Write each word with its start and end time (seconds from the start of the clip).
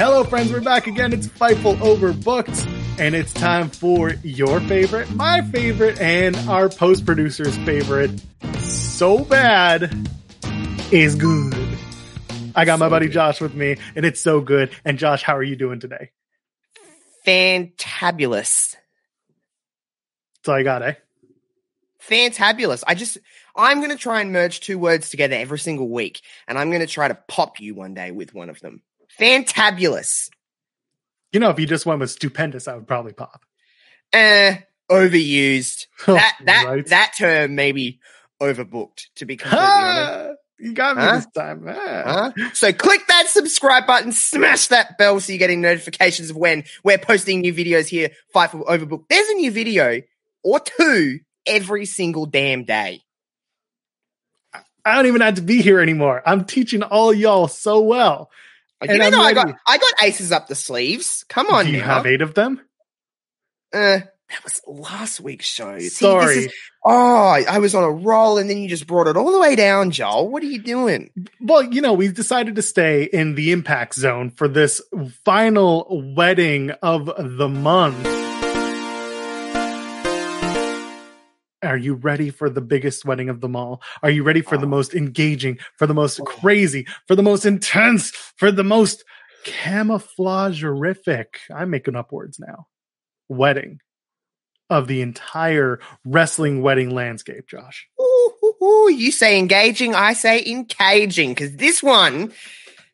Hello, 0.00 0.24
friends. 0.24 0.50
We're 0.50 0.62
back 0.62 0.86
again. 0.86 1.12
It's 1.12 1.26
Fightful 1.26 1.76
Overbooked, 1.76 2.98
and 2.98 3.14
it's 3.14 3.34
time 3.34 3.68
for 3.68 4.14
your 4.24 4.58
favorite, 4.60 5.10
my 5.10 5.42
favorite, 5.42 6.00
and 6.00 6.34
our 6.48 6.70
post 6.70 7.04
producer's 7.04 7.54
favorite. 7.58 8.10
So 8.60 9.22
bad 9.22 10.08
is 10.90 11.16
good. 11.16 11.54
I 12.54 12.64
got 12.64 12.78
my 12.78 12.88
buddy 12.88 13.10
Josh 13.10 13.42
with 13.42 13.52
me, 13.52 13.76
and 13.94 14.06
it's 14.06 14.22
so 14.22 14.40
good. 14.40 14.70
And 14.86 14.96
Josh, 14.96 15.22
how 15.22 15.36
are 15.36 15.42
you 15.42 15.54
doing 15.54 15.80
today? 15.80 16.12
Fantabulous. 17.26 18.76
That's 20.36 20.48
all 20.48 20.54
I 20.54 20.62
got, 20.62 20.82
eh? 20.82 20.94
Fantabulous. 22.08 22.82
I 22.86 22.94
just, 22.94 23.18
I'm 23.54 23.80
going 23.80 23.90
to 23.90 23.96
try 23.96 24.22
and 24.22 24.32
merge 24.32 24.60
two 24.60 24.78
words 24.78 25.10
together 25.10 25.36
every 25.36 25.58
single 25.58 25.90
week, 25.90 26.22
and 26.48 26.56
I'm 26.56 26.70
going 26.70 26.80
to 26.80 26.86
try 26.86 27.06
to 27.06 27.18
pop 27.28 27.60
you 27.60 27.74
one 27.74 27.92
day 27.92 28.12
with 28.12 28.32
one 28.32 28.48
of 28.48 28.60
them. 28.60 28.80
Fantabulous. 29.20 30.30
You 31.32 31.40
know, 31.40 31.50
if 31.50 31.60
you 31.60 31.66
just 31.66 31.86
went 31.86 32.00
with 32.00 32.10
stupendous, 32.10 32.66
I 32.66 32.74
would 32.74 32.88
probably 32.88 33.12
pop. 33.12 33.42
Eh, 34.12 34.56
overused. 34.90 35.86
That 36.06 36.36
that 36.44 36.64
Right. 36.66 36.86
that 36.86 37.12
term 37.16 37.54
maybe 37.54 38.00
overbooked. 38.40 39.06
To 39.16 39.26
be 39.26 39.36
completely 39.36 39.66
honest. 39.68 40.10
Ah, 40.12 40.28
you 40.58 40.72
got 40.72 40.96
me 40.96 41.02
Huh? 41.02 41.14
this 41.16 41.26
time. 41.36 41.64
Ah. 41.68 42.32
Huh? 42.36 42.50
So 42.54 42.72
click 42.72 43.06
that 43.08 43.28
subscribe 43.28 43.86
button, 43.86 44.12
smash 44.12 44.68
that 44.68 44.98
bell 44.98 45.20
so 45.20 45.32
you're 45.32 45.38
getting 45.38 45.60
notifications 45.60 46.30
of 46.30 46.36
when 46.36 46.64
we're 46.82 46.98
posting 46.98 47.40
new 47.40 47.54
videos 47.54 47.86
here. 47.88 48.10
Fightful 48.34 48.66
Overbook. 48.66 49.04
There's 49.08 49.28
a 49.28 49.34
new 49.34 49.52
video 49.52 50.00
or 50.42 50.58
two 50.60 51.20
every 51.46 51.84
single 51.86 52.26
damn 52.26 52.64
day. 52.64 53.02
I 54.84 54.96
don't 54.96 55.06
even 55.06 55.20
have 55.20 55.34
to 55.34 55.42
be 55.42 55.60
here 55.62 55.78
anymore. 55.80 56.22
I'm 56.26 56.44
teaching 56.46 56.82
all 56.82 57.12
y'all 57.12 57.48
so 57.48 57.80
well. 57.80 58.30
Like, 58.80 58.90
And 58.90 59.02
you 59.02 59.10
know, 59.10 59.20
I 59.22 59.32
got. 59.34 59.54
I 59.66 59.78
got 59.78 59.92
aces 60.02 60.32
up 60.32 60.46
the 60.48 60.54
sleeves. 60.54 61.24
Come 61.28 61.48
on 61.48 61.66
Do 61.66 61.72
you 61.72 61.78
now. 61.80 61.86
have 61.96 62.06
eight 62.06 62.22
of 62.22 62.34
them? 62.34 62.60
Uh, 63.72 64.00
that 64.30 64.44
was 64.44 64.60
last 64.66 65.20
week's 65.20 65.46
show. 65.46 65.76
See, 65.78 65.84
this 65.84 65.98
Sorry. 65.98 66.36
is- 66.46 66.52
oh, 66.84 67.26
I 67.48 67.58
was 67.58 67.74
on 67.74 67.84
a 67.84 67.90
roll 67.90 68.38
and 68.38 68.48
then 68.48 68.58
you 68.58 68.68
just 68.68 68.86
brought 68.86 69.06
it 69.06 69.16
all 69.16 69.32
the 69.32 69.40
way 69.40 69.54
down, 69.56 69.90
Joel. 69.90 70.28
What 70.30 70.42
are 70.42 70.46
you 70.46 70.62
doing? 70.62 71.10
Well, 71.40 71.62
you 71.62 71.80
know, 71.82 71.92
we've 71.92 72.14
decided 72.14 72.54
to 72.56 72.62
stay 72.62 73.04
in 73.04 73.34
the 73.34 73.52
impact 73.52 73.94
zone 73.94 74.30
for 74.30 74.48
this 74.48 74.80
final 75.24 75.86
wedding 76.16 76.70
of 76.82 77.06
the 77.18 77.48
month. 77.48 78.19
Are 81.62 81.76
you 81.76 81.94
ready 81.94 82.30
for 82.30 82.48
the 82.48 82.60
biggest 82.62 83.04
wedding 83.04 83.28
of 83.28 83.40
them 83.40 83.54
all? 83.54 83.82
Are 84.02 84.08
you 84.10 84.22
ready 84.22 84.40
for 84.40 84.56
the 84.56 84.66
Oh. 84.66 84.70
most 84.70 84.94
engaging, 84.94 85.58
for 85.76 85.86
the 85.86 85.92
most 85.94 86.18
Oh. 86.20 86.24
crazy, 86.24 86.86
for 87.06 87.14
the 87.14 87.22
most 87.22 87.44
intense, 87.44 88.10
for 88.36 88.50
the 88.50 88.64
most 88.64 89.04
camouflage-orific? 89.44 91.26
I'm 91.54 91.70
making 91.70 91.96
up 91.96 92.12
words 92.12 92.38
now. 92.38 92.66
Wedding 93.28 93.80
of 94.70 94.86
the 94.86 95.02
entire 95.02 95.80
wrestling 96.04 96.62
wedding 96.62 96.90
landscape, 96.94 97.46
Josh. 97.46 97.88
Ooh, 98.00 98.32
ooh, 98.42 98.54
ooh, 98.64 98.90
you 98.90 99.10
say 99.12 99.38
engaging, 99.38 99.94
I 99.94 100.14
say 100.14 100.42
encaging, 100.46 101.30
because 101.34 101.56
this 101.56 101.82
one, 101.82 102.32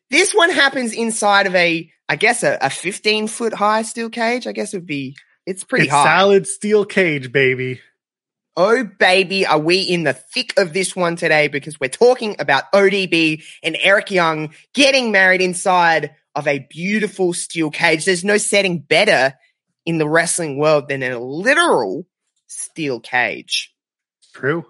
this 0.09 0.33
one 0.33 0.49
happens 0.49 0.91
inside 0.93 1.47
of 1.47 1.55
a, 1.55 1.89
I 2.09 2.15
guess, 2.17 2.43
a, 2.43 2.57
a 2.61 2.69
15 2.69 3.27
foot 3.27 3.53
high 3.53 3.83
steel 3.83 4.09
cage. 4.09 4.45
I 4.47 4.51
guess 4.51 4.73
it 4.73 4.77
would 4.77 4.85
be, 4.87 5.15
it's 5.45 5.63
pretty 5.63 5.85
it's 5.85 5.93
high. 5.93 6.03
solid 6.19 6.47
steel 6.47 6.83
cage, 6.83 7.31
baby. 7.31 7.79
Oh, 8.59 8.83
baby, 8.83 9.45
are 9.45 9.59
we 9.59 9.81
in 9.81 10.03
the 10.03 10.13
thick 10.13 10.59
of 10.59 10.73
this 10.73 10.95
one 10.95 11.15
today? 11.15 11.47
Because 11.47 11.79
we're 11.79 11.89
talking 11.89 12.35
about 12.39 12.71
ODB 12.73 13.43
and 13.61 13.77
Eric 13.79 14.09
Young 14.09 14.51
getting 14.73 15.11
married 15.11 15.41
inside 15.41 16.15
of 16.33 16.47
a 16.47 16.65
beautiful 16.67 17.33
steel 17.33 17.69
cage. 17.69 18.05
There's 18.05 18.23
no 18.23 18.37
setting 18.37 18.79
better 18.79 19.35
in 19.85 19.99
the 19.99 20.09
wrestling 20.09 20.57
world 20.57 20.89
than 20.89 21.03
a 21.03 21.19
literal 21.19 22.07
steel 22.47 22.99
cage. 22.99 23.75
True. 24.33 24.65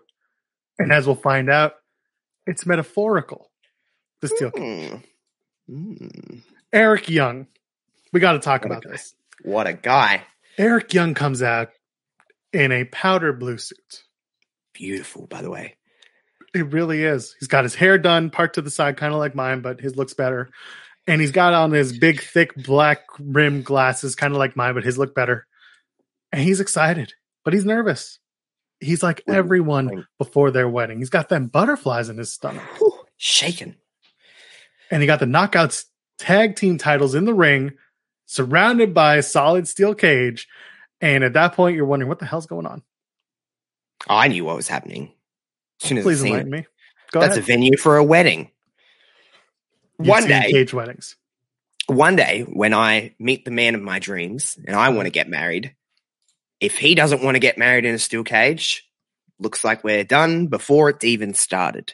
And 0.77 0.91
as 0.91 1.07
we'll 1.07 1.15
find 1.15 1.49
out, 1.49 1.75
it's 2.45 2.65
metaphorical. 2.65 3.49
The 4.19 4.27
steel 4.27 4.51
cage. 4.51 5.01
Hmm. 5.69 5.93
Hmm. 5.93 6.37
Eric 6.73 7.07
Young. 7.07 7.47
We 8.11 8.19
got 8.19 8.33
to 8.33 8.39
talk 8.39 8.63
What 8.63 8.71
about 8.71 8.83
this. 8.83 9.15
What 9.43 9.65
a 9.65 9.71
guy. 9.71 10.23
Eric 10.57 10.93
Young 10.93 11.13
comes 11.13 11.41
out 11.41 11.69
in 12.53 12.71
a 12.71 12.85
powder 12.85 13.33
blue 13.33 13.57
suit. 13.57 14.03
Beautiful, 14.73 15.27
by 15.27 15.41
the 15.41 15.49
way. 15.49 15.75
It 16.53 16.71
really 16.71 17.03
is. 17.03 17.35
He's 17.39 17.47
got 17.47 17.63
his 17.65 17.75
hair 17.75 17.97
done, 17.97 18.29
part 18.29 18.53
to 18.55 18.61
the 18.61 18.71
side, 18.71 18.97
kind 18.97 19.13
of 19.13 19.19
like 19.19 19.35
mine, 19.35 19.61
but 19.61 19.79
his 19.81 19.95
looks 19.95 20.13
better. 20.13 20.49
And 21.05 21.21
he's 21.21 21.31
got 21.31 21.53
on 21.53 21.71
his 21.71 21.97
big, 21.97 22.21
thick 22.21 22.53
black 22.55 22.99
rim 23.19 23.61
glasses, 23.61 24.15
kind 24.15 24.33
of 24.33 24.39
like 24.39 24.55
mine, 24.55 24.73
but 24.73 24.83
his 24.83 24.97
look 24.97 25.13
better. 25.15 25.45
And 26.31 26.41
he's 26.41 26.59
excited, 26.59 27.13
but 27.45 27.53
he's 27.53 27.65
nervous. 27.65 28.19
He's 28.79 29.01
like 29.01 29.23
everyone 29.27 30.05
before 30.17 30.51
their 30.51 30.69
wedding. 30.69 30.99
He's 30.99 31.09
got 31.09 31.29
them 31.29 31.47
butterflies 31.47 32.09
in 32.09 32.17
his 32.17 32.33
stomach. 32.33 32.63
Whew, 32.77 32.93
shaken. 33.17 33.75
and 34.91 35.01
he 35.01 35.07
got 35.07 35.19
the 35.19 35.25
knockouts 35.25 35.85
tag 36.19 36.55
team 36.55 36.77
titles 36.77 37.15
in 37.15 37.25
the 37.25 37.33
ring, 37.33 37.71
surrounded 38.25 38.93
by 38.93 39.15
a 39.15 39.23
solid 39.23 39.67
steel 39.67 39.95
cage. 39.95 40.47
And 41.01 41.23
at 41.23 41.33
that 41.33 41.53
point, 41.53 41.75
you're 41.75 41.85
wondering 41.85 42.09
what 42.09 42.19
the 42.19 42.25
hell's 42.25 42.47
going 42.47 42.65
on. 42.65 42.81
I 44.07 44.27
knew 44.27 44.45
what 44.45 44.55
was 44.55 44.67
happening. 44.67 45.11
As 45.81 45.89
soon 45.89 45.97
as 45.99 46.03
Please 46.03 46.23
enlighten 46.23 46.49
me. 46.49 46.65
Go 47.11 47.19
That's 47.19 47.37
ahead. 47.37 47.43
a 47.43 47.45
venue 47.45 47.77
for 47.77 47.97
a 47.97 48.03
wedding. 48.03 48.51
You've 49.99 50.07
one 50.07 50.27
day, 50.27 50.51
cage 50.51 50.73
weddings. 50.73 51.15
one 51.87 52.15
day 52.15 52.41
when 52.41 52.73
I 52.73 53.15
meet 53.19 53.45
the 53.45 53.51
man 53.51 53.75
of 53.75 53.81
my 53.81 53.99
dreams 53.99 54.57
and 54.67 54.75
I 54.75 54.89
want 54.89 55.05
to 55.05 55.11
get 55.11 55.29
married, 55.29 55.75
if 56.59 56.77
he 56.77 56.95
doesn't 56.95 57.23
want 57.23 57.35
to 57.35 57.39
get 57.39 57.57
married 57.57 57.85
in 57.85 57.95
a 57.95 57.99
steel 57.99 58.23
cage, 58.23 58.87
looks 59.39 59.63
like 59.63 59.83
we're 59.83 60.03
done 60.03 60.47
before 60.47 60.89
it's 60.89 61.03
even 61.03 61.33
started. 61.33 61.93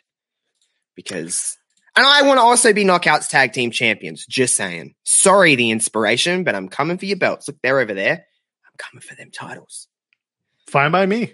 Because, 0.96 1.58
and 1.96 2.06
I 2.06 2.24
want 2.24 2.38
to 2.38 2.44
also 2.44 2.74
be 2.74 2.84
knockouts 2.86 3.30
tag 3.30 3.54
team 3.54 3.72
champions. 3.72 4.26
Just 4.26 4.56
saying. 4.56 4.96
Sorry, 5.04 5.56
the 5.56 5.72
inspiration, 5.72 6.44
but 6.44 6.56
I'm 6.56 6.70
coming 6.70 6.98
for 6.98 7.06
your 7.06 7.18
belts. 7.18 7.48
Look, 7.48 7.58
they're 7.62 7.80
over 7.80 7.94
there. 7.94 8.26
I'm 8.74 8.78
coming 8.78 9.02
for 9.02 9.16
them 9.16 9.32
titles. 9.32 9.88
Fine 10.68 10.92
by 10.92 11.06
me. 11.06 11.34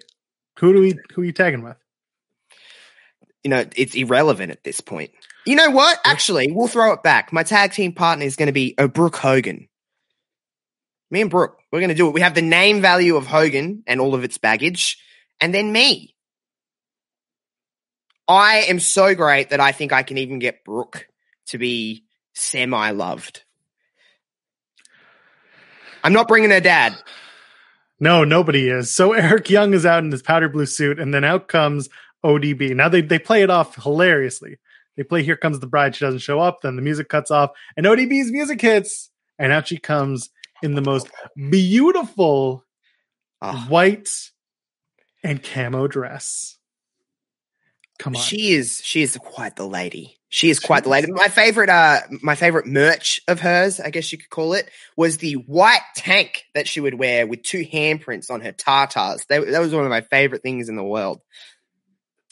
Who 0.60 0.74
do 0.74 0.82
we 0.82 0.94
who 1.14 1.22
are 1.22 1.26
you 1.26 1.32
tagging 1.32 1.64
with? 1.64 1.78
You 3.44 3.50
know, 3.50 3.66
it's 3.76 3.96
irrelevant 3.96 4.52
at 4.52 4.64
this 4.64 4.82
point. 4.82 5.12
You 5.46 5.56
know 5.56 5.70
what? 5.70 5.98
Actually, 6.04 6.52
we'll 6.52 6.68
throw 6.68 6.92
it 6.94 7.04
back. 7.04 7.32
My 7.32 7.44
tag 7.44 7.72
team 7.72 7.94
partner 7.94 8.26
is 8.26 8.36
going 8.36 8.48
to 8.48 8.54
be 8.54 8.76
uh, 8.78 8.88
Brooke 8.88 9.16
Hogan. 9.16 9.70
Me 11.10 11.22
and 11.22 11.30
Brooke, 11.30 11.58
we're 11.72 11.80
going 11.80 11.90
to 11.90 11.96
do 11.96 12.08
it. 12.08 12.14
We 12.14 12.22
have 12.22 12.36
the 12.36 12.42
name 12.42 12.82
value 12.82 13.16
of 13.16 13.26
Hogan 13.26 13.84
and 13.88 14.02
all 14.02 14.14
of 14.14 14.24
its 14.24 14.38
baggage, 14.38 14.98
and 15.40 15.54
then 15.54 15.72
me. 15.72 16.16
I 18.28 18.66
am 18.68 18.80
so 18.80 19.16
great 19.16 19.50
that 19.50 19.60
I 19.60 19.72
think 19.72 19.92
I 19.92 20.04
can 20.04 20.20
even 20.20 20.38
get 20.38 20.64
Brooke 20.64 21.08
to 21.48 21.58
be 21.58 22.04
semi 22.34 22.92
loved. 22.92 23.44
I'm 26.04 26.14
not 26.14 26.28
bringing 26.28 26.52
her 26.52 26.60
dad. 26.60 26.96
No, 28.00 28.24
nobody 28.24 28.70
is. 28.70 28.94
So 28.94 29.14
Eric 29.14 29.50
Young 29.50 29.74
is 29.74 29.86
out 29.86 30.04
in 30.04 30.12
his 30.12 30.22
powder 30.22 30.50
blue 30.50 30.66
suit, 30.66 31.00
and 31.00 31.14
then 31.14 31.24
out 31.24 31.48
comes 31.48 31.90
ODB. 32.24 32.76
Now 32.76 32.90
they, 32.90 33.02
they 33.02 33.20
play 33.20 33.42
it 33.42 33.50
off 33.50 33.76
hilariously. 33.82 34.58
They 34.98 35.04
play 35.04 35.24
Here 35.24 35.38
Comes 35.38 35.60
the 35.60 35.68
Bride. 35.68 35.96
She 35.96 36.04
doesn't 36.04 36.20
show 36.20 36.40
up, 36.40 36.62
then 36.62 36.76
the 36.76 36.82
music 36.82 37.08
cuts 37.08 37.32
off, 37.32 37.52
and 37.78 37.86
ODB's 37.86 38.32
music 38.32 38.60
hits, 38.60 39.10
and 39.38 39.54
out 39.54 39.68
she 39.68 39.78
comes 39.78 40.30
in 40.62 40.76
the 40.76 40.82
most 40.82 41.10
beautiful 41.50 42.66
Oh, 43.42 43.66
white 43.70 44.10
and 45.24 45.42
camo 45.42 45.88
dress. 45.88 46.58
Come 47.98 48.16
on. 48.16 48.22
She 48.22 48.52
is 48.52 48.82
she 48.84 49.02
is 49.02 49.18
quite 49.18 49.56
the 49.56 49.68
lady. 49.68 50.19
She 50.32 50.52
is 50.52 50.60
quite 50.60 50.84
the 50.84 50.90
lady. 50.90 51.12
My 51.12 51.28
favorite 51.28 51.70
uh 51.70 52.02
my 52.22 52.36
favorite 52.36 52.68
merch 52.68 53.20
of 53.28 53.40
hers, 53.40 53.80
I 53.80 53.90
guess 53.90 54.12
you 54.12 54.18
could 54.20 54.30
call 54.30 54.54
it, 54.54 54.70
was 54.96 55.18
the 55.18 55.34
white 55.34 55.82
tank 55.96 56.46
that 56.54 56.68
she 56.68 56.80
would 56.80 56.94
wear 56.94 57.26
with 57.26 57.42
two 57.42 57.66
handprints 57.66 58.30
on 58.30 58.42
her 58.42 58.52
tartars. 58.52 59.26
That, 59.26 59.48
that 59.48 59.60
was 59.60 59.74
one 59.74 59.84
of 59.86 59.90
my 59.90 60.02
favorite 60.02 60.44
things 60.44 60.70
in 60.70 60.76
the 60.76 60.84
world. 60.84 61.22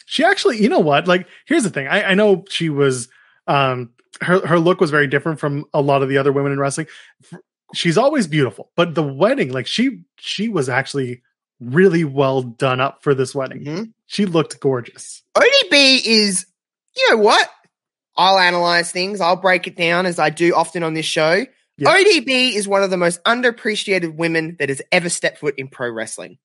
She 0.06 0.24
actually, 0.24 0.62
you 0.62 0.70
know 0.70 0.80
what? 0.80 1.08
Like, 1.08 1.28
here's 1.48 1.64
the 1.64 1.70
thing. 1.70 1.88
I, 1.88 2.12
I 2.12 2.14
know 2.14 2.46
she 2.50 2.70
was, 2.70 3.10
um, 3.46 3.92
her 4.22 4.46
her 4.46 4.60
look 4.60 4.80
was 4.80 4.92
very 4.92 5.08
different 5.08 5.40
from 5.40 5.66
a 5.74 5.82
lot 5.82 6.02
of 6.04 6.10
the 6.10 6.18
other 6.18 6.32
women 6.32 6.52
in 6.52 6.60
wrestling. 6.60 6.88
She's 7.74 7.98
always 7.98 8.28
beautiful, 8.28 8.72
but 8.76 8.96
the 8.96 9.04
wedding, 9.04 9.52
like 9.52 9.68
she 9.68 10.04
she 10.18 10.50
was 10.50 10.70
actually 10.70 11.24
really 11.60 12.04
well 12.04 12.42
done 12.42 12.80
up 12.80 13.04
for 13.04 13.14
this 13.14 13.36
wedding. 13.36 13.66
Mhm. 13.66 13.94
She 14.06 14.26
looked 14.26 14.60
gorgeous. 14.60 15.24
ODB 15.36 16.02
is, 16.06 16.46
you 16.96 17.12
know 17.12 17.18
what? 17.18 17.50
I'll 18.18 18.40
analyze 18.40 18.92
things. 18.92 19.22
I'll 19.22 19.36
break 19.36 19.68
it 19.68 19.76
down 19.76 20.06
as 20.06 20.20
I 20.20 20.30
do 20.30 20.56
often 20.56 20.84
on 20.84 20.94
this 20.94 21.06
show. 21.06 21.46
Yeah. 21.78 21.94
ODB 21.94 22.54
is 22.56 22.68
one 22.68 22.82
of 22.82 22.90
the 22.90 22.98
most 22.98 23.24
underappreciated 23.24 24.16
women 24.16 24.56
that 24.60 24.70
has 24.70 24.82
ever 24.92 25.10
stepped 25.10 25.38
foot 25.38 25.56
in 25.58 25.68
pro 25.68 25.92
wrestling. 25.92 26.40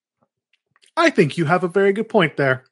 I 0.97 1.09
think 1.09 1.39
you 1.39 1.47
have 1.47 1.65
a 1.65 1.69
very 1.69 1.95
good 1.95 2.09
point 2.09 2.37
there. 2.37 2.65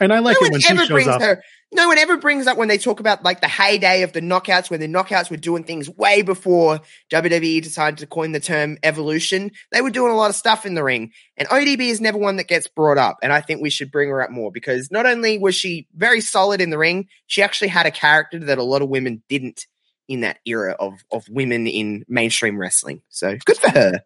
And 0.00 0.12
I 0.12 0.20
like 0.20 0.36
no 0.40 0.46
it 0.46 0.50
one 0.50 0.52
when 0.52 0.60
she 0.60 0.70
ever 0.70 0.80
shows 0.80 0.88
brings 0.88 1.08
up. 1.08 1.20
her. 1.20 1.42
No 1.70 1.88
one 1.88 1.98
ever 1.98 2.16
brings 2.16 2.46
up 2.46 2.56
when 2.56 2.68
they 2.68 2.78
talk 2.78 2.98
about 2.98 3.24
like 3.24 3.40
the 3.40 3.48
heyday 3.48 4.02
of 4.02 4.12
the 4.12 4.20
knockouts, 4.20 4.70
when 4.70 4.80
the 4.80 4.88
knockouts 4.88 5.30
were 5.30 5.36
doing 5.36 5.64
things 5.64 5.88
way 5.90 6.22
before 6.22 6.80
WWE 7.10 7.62
decided 7.62 7.98
to 7.98 8.06
coin 8.06 8.32
the 8.32 8.40
term 8.40 8.78
evolution. 8.82 9.50
They 9.70 9.82
were 9.82 9.90
doing 9.90 10.12
a 10.12 10.16
lot 10.16 10.30
of 10.30 10.36
stuff 10.36 10.64
in 10.64 10.74
the 10.74 10.84
ring, 10.84 11.12
and 11.36 11.48
ODB 11.48 11.80
is 11.80 12.00
never 12.00 12.16
one 12.16 12.36
that 12.36 12.48
gets 12.48 12.68
brought 12.68 12.96
up. 12.96 13.18
And 13.22 13.32
I 13.32 13.40
think 13.40 13.60
we 13.60 13.70
should 13.70 13.90
bring 13.90 14.08
her 14.08 14.22
up 14.22 14.30
more 14.30 14.50
because 14.50 14.90
not 14.90 15.04
only 15.04 15.38
was 15.38 15.54
she 15.54 15.88
very 15.94 16.20
solid 16.20 16.60
in 16.60 16.70
the 16.70 16.78
ring, 16.78 17.08
she 17.26 17.42
actually 17.42 17.68
had 17.68 17.86
a 17.86 17.90
character 17.90 18.38
that 18.38 18.58
a 18.58 18.62
lot 18.62 18.82
of 18.82 18.88
women 18.88 19.22
didn't 19.28 19.66
in 20.08 20.20
that 20.20 20.38
era 20.46 20.74
of 20.80 20.94
of 21.12 21.28
women 21.28 21.66
in 21.66 22.04
mainstream 22.08 22.58
wrestling. 22.58 23.02
So 23.10 23.36
good 23.44 23.58
for 23.58 23.70
her. 23.70 24.02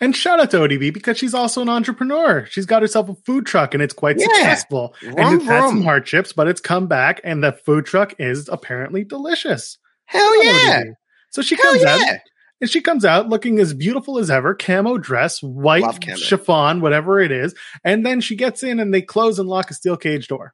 And 0.00 0.14
shout 0.14 0.40
out 0.40 0.50
to 0.50 0.58
ODB 0.58 0.92
because 0.92 1.16
she's 1.16 1.32
also 1.34 1.62
an 1.62 1.68
entrepreneur. 1.68 2.46
She's 2.50 2.66
got 2.66 2.82
herself 2.82 3.08
a 3.08 3.14
food 3.24 3.46
truck 3.46 3.72
and 3.72 3.82
it's 3.82 3.94
quite 3.94 4.18
Yeah. 4.18 4.26
successful. 4.26 4.94
Vroom, 5.00 5.14
and 5.18 5.34
it's 5.36 5.44
had 5.46 5.68
some 5.68 5.82
hardships, 5.82 6.32
but 6.34 6.48
it's 6.48 6.60
come 6.60 6.86
back 6.86 7.20
and 7.24 7.42
the 7.42 7.52
food 7.52 7.86
truck 7.86 8.14
is 8.18 8.48
apparently 8.48 9.04
delicious. 9.04 9.78
Hell 10.04 10.44
yeah! 10.44 10.80
ODB. 10.82 10.92
So 11.30 11.42
she 11.42 11.56
Hell 11.56 11.72
comes 11.72 11.84
out 11.84 12.18
and 12.60 12.70
she 12.70 12.80
comes 12.80 13.04
out 13.04 13.28
looking 13.28 13.58
as 13.58 13.72
beautiful 13.74 14.18
as 14.18 14.30
ever, 14.30 14.54
camo 14.54 14.98
dress, 14.98 15.42
white 15.42 15.82
camo. 16.00 16.16
chiffon, 16.16 16.80
whatever 16.80 17.20
it 17.20 17.30
is. 17.32 17.54
And 17.82 18.04
then 18.04 18.20
she 18.20 18.36
gets 18.36 18.62
in 18.62 18.80
and 18.80 18.92
they 18.92 19.02
close 19.02 19.38
and 19.38 19.48
lock 19.48 19.70
a 19.70 19.74
steel 19.74 19.96
cage 19.96 20.28
door. 20.28 20.52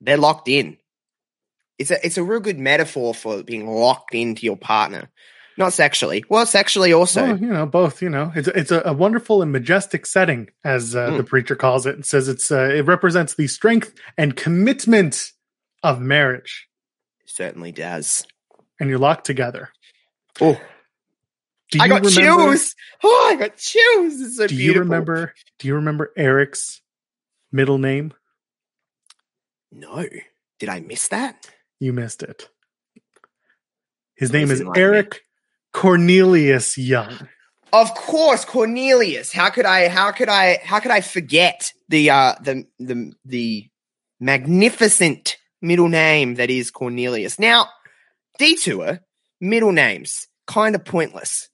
They're 0.00 0.16
locked 0.16 0.48
in. 0.48 0.76
It's 1.78 1.90
a 1.92 2.04
it's 2.04 2.18
a 2.18 2.24
real 2.24 2.40
good 2.40 2.58
metaphor 2.58 3.14
for 3.14 3.42
being 3.44 3.68
locked 3.68 4.14
into 4.14 4.44
your 4.44 4.56
partner, 4.56 5.08
not 5.58 5.72
sexually. 5.72 6.24
Well, 6.28 6.46
sexually 6.46 6.92
also. 6.92 7.22
Well, 7.22 7.38
you 7.38 7.48
know, 7.48 7.66
both. 7.66 8.00
You 8.00 8.08
know, 8.10 8.32
it's 8.34 8.48
it's 8.48 8.70
a, 8.70 8.82
a 8.86 8.92
wonderful 8.92 9.42
and 9.42 9.52
majestic 9.52 10.06
setting, 10.06 10.48
as 10.64 10.94
uh, 10.96 11.10
Mm. 11.10 11.16
the 11.18 11.24
preacher 11.24 11.56
calls 11.56 11.84
it, 11.86 11.94
and 11.96 12.06
says 12.06 12.28
it's 12.28 12.50
uh, 12.50 12.70
it 12.74 12.86
represents 12.86 13.34
the 13.34 13.46
strength 13.48 13.92
and 14.16 14.36
commitment 14.36 15.32
of 15.82 16.00
marriage, 16.00 16.68
certainly 17.26 17.72
does. 17.72 18.24
and 18.80 18.88
you're 18.88 18.98
locked 18.98 19.26
together. 19.26 19.70
Oh, 20.40 20.58
I 21.80 21.88
got 21.88 22.04
remember? 22.04 22.10
chills. 22.10 22.74
Oh, 23.02 23.28
I 23.32 23.36
got 23.36 23.56
chills. 23.56 24.20
It's 24.20 24.36
so 24.36 24.46
Do 24.46 24.56
beautiful. 24.56 24.74
you 24.74 24.80
remember? 24.80 25.34
Do 25.58 25.68
you 25.68 25.74
remember 25.74 26.12
Eric's 26.16 26.80
middle 27.52 27.78
name? 27.78 28.12
No, 29.72 30.06
did 30.58 30.68
I 30.68 30.80
miss 30.80 31.08
that? 31.08 31.50
You 31.80 31.92
missed 31.92 32.22
it. 32.22 32.48
His 34.16 34.32
name 34.32 34.50
is. 34.50 34.62
Eric 34.76 35.22
Cornelius 35.72 36.78
Young. 36.78 37.28
Of 37.72 37.94
course, 37.94 38.44
Cornelius. 38.44 39.32
How 39.32 39.50
could 39.50 39.66
I? 39.66 39.88
How 39.88 40.10
could 40.12 40.28
I? 40.28 40.58
How 40.64 40.80
could 40.80 40.90
I 40.90 41.00
forget 41.00 41.72
the 41.88 42.10
uh 42.10 42.34
the 42.40 42.64
the 42.78 43.12
the 43.24 43.68
magnificent 44.18 45.36
middle 45.60 45.88
name 45.88 46.36
that 46.36 46.50
is 46.50 46.70
Cornelius? 46.70 47.38
Now, 47.38 47.68
detour 48.38 49.00
middle 49.40 49.72
names 49.72 50.28
kind 50.46 50.74
of 50.74 50.84
pointless. 50.84 51.48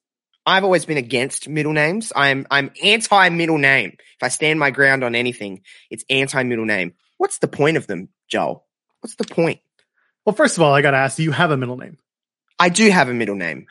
I've 0.46 0.64
always 0.64 0.84
been 0.84 0.98
against 0.98 1.48
middle 1.48 1.72
names. 1.72 2.12
I'm 2.14 2.46
I'm 2.50 2.70
anti 2.82 3.28
middle 3.30 3.58
name. 3.58 3.96
If 3.98 4.22
I 4.22 4.28
stand 4.28 4.60
my 4.60 4.70
ground 4.70 5.02
on 5.02 5.14
anything, 5.14 5.62
it's 5.90 6.04
anti 6.08 6.42
middle 6.44 6.66
name. 6.66 6.94
What's 7.18 7.38
the 7.38 7.48
point 7.48 7.76
of 7.76 7.86
them, 7.86 8.10
Joel? 8.28 8.64
What's 9.00 9.16
the 9.16 9.24
point? 9.24 9.60
Well, 10.24 10.34
first 10.34 10.56
of 10.56 10.62
all, 10.62 10.72
I 10.72 10.82
got 10.82 10.92
to 10.92 10.98
ask: 10.98 11.16
Do 11.16 11.22
you 11.22 11.32
have 11.32 11.50
a 11.50 11.56
middle 11.56 11.76
name? 11.76 11.98
I 12.58 12.68
do 12.68 12.88
have 12.90 13.08
a 13.08 13.14
middle 13.14 13.34
name. 13.34 13.66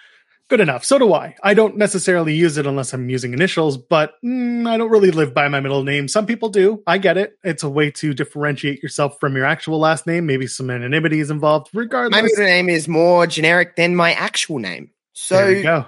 Good 0.54 0.62
enough. 0.62 0.86
So 0.86 1.00
do 1.00 1.12
I. 1.16 1.36
I 1.42 1.56
don't 1.56 1.78
necessarily 1.78 2.36
use 2.36 2.58
it 2.60 2.68
unless 2.68 2.94
I'm 2.94 3.10
using 3.10 3.34
initials, 3.34 3.76
but 3.76 4.14
mm, 4.24 4.70
I 4.70 4.78
don't 4.78 4.92
really 4.92 5.10
live 5.10 5.34
by 5.34 5.48
my 5.48 5.60
middle 5.60 5.82
name. 5.82 6.08
Some 6.08 6.28
people 6.28 6.50
do. 6.50 6.84
I 6.86 7.00
get 7.00 7.18
it. 7.18 7.40
It's 7.44 7.64
a 7.64 7.70
way 7.72 7.90
to 7.90 8.14
differentiate 8.14 8.84
yourself 8.84 9.20
from 9.20 9.36
your 9.36 9.46
actual 9.46 9.80
last 9.80 10.06
name. 10.06 10.28
Maybe 10.28 10.46
some 10.46 10.70
anonymity 10.70 11.22
is 11.22 11.32
involved. 11.32 11.72
Regardless, 11.74 12.12
My 12.12 12.22
middle 12.22 12.46
name 12.46 12.70
is 12.70 12.88
more 12.88 13.26
generic 13.26 13.76
than 13.78 13.96
my 13.96 14.14
actual 14.14 14.60
name, 14.60 14.92
there 15.32 15.54
you 15.54 15.58
so 15.58 15.64
go. 15.64 15.86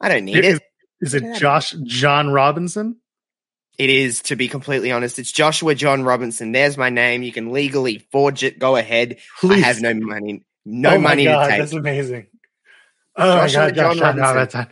I 0.00 0.08
don't 0.08 0.24
need 0.24 0.44
it. 0.44 0.60
is 1.00 1.14
it 1.14 1.38
Josh 1.38 1.70
John 1.84 2.30
Robinson? 2.30 2.96
It 3.78 3.90
is, 3.90 4.22
to 4.22 4.34
be 4.34 4.48
completely 4.48 4.90
honest. 4.90 5.20
It's 5.20 5.30
Joshua 5.30 5.76
John 5.76 6.02
Robinson. 6.02 6.50
There's 6.50 6.76
my 6.76 6.90
name. 6.90 7.22
You 7.22 7.30
can 7.30 7.52
legally 7.52 8.08
forge 8.10 8.42
it. 8.42 8.58
Go 8.58 8.74
ahead. 8.74 9.18
Please. 9.38 9.62
I 9.62 9.68
have 9.68 9.80
no 9.80 9.94
money. 9.94 10.44
No 10.64 10.96
oh 10.96 10.98
money 10.98 11.26
God, 11.26 11.46
to 11.46 11.58
That's 11.58 11.72
amazing. 11.72 12.26
Oh 13.20 13.36
Joshua 13.46 13.60
my 13.60 13.70
God, 13.70 13.74
John 13.74 13.96
John 13.96 14.16
Robinson. 14.18 14.36
Robinson. 14.36 14.66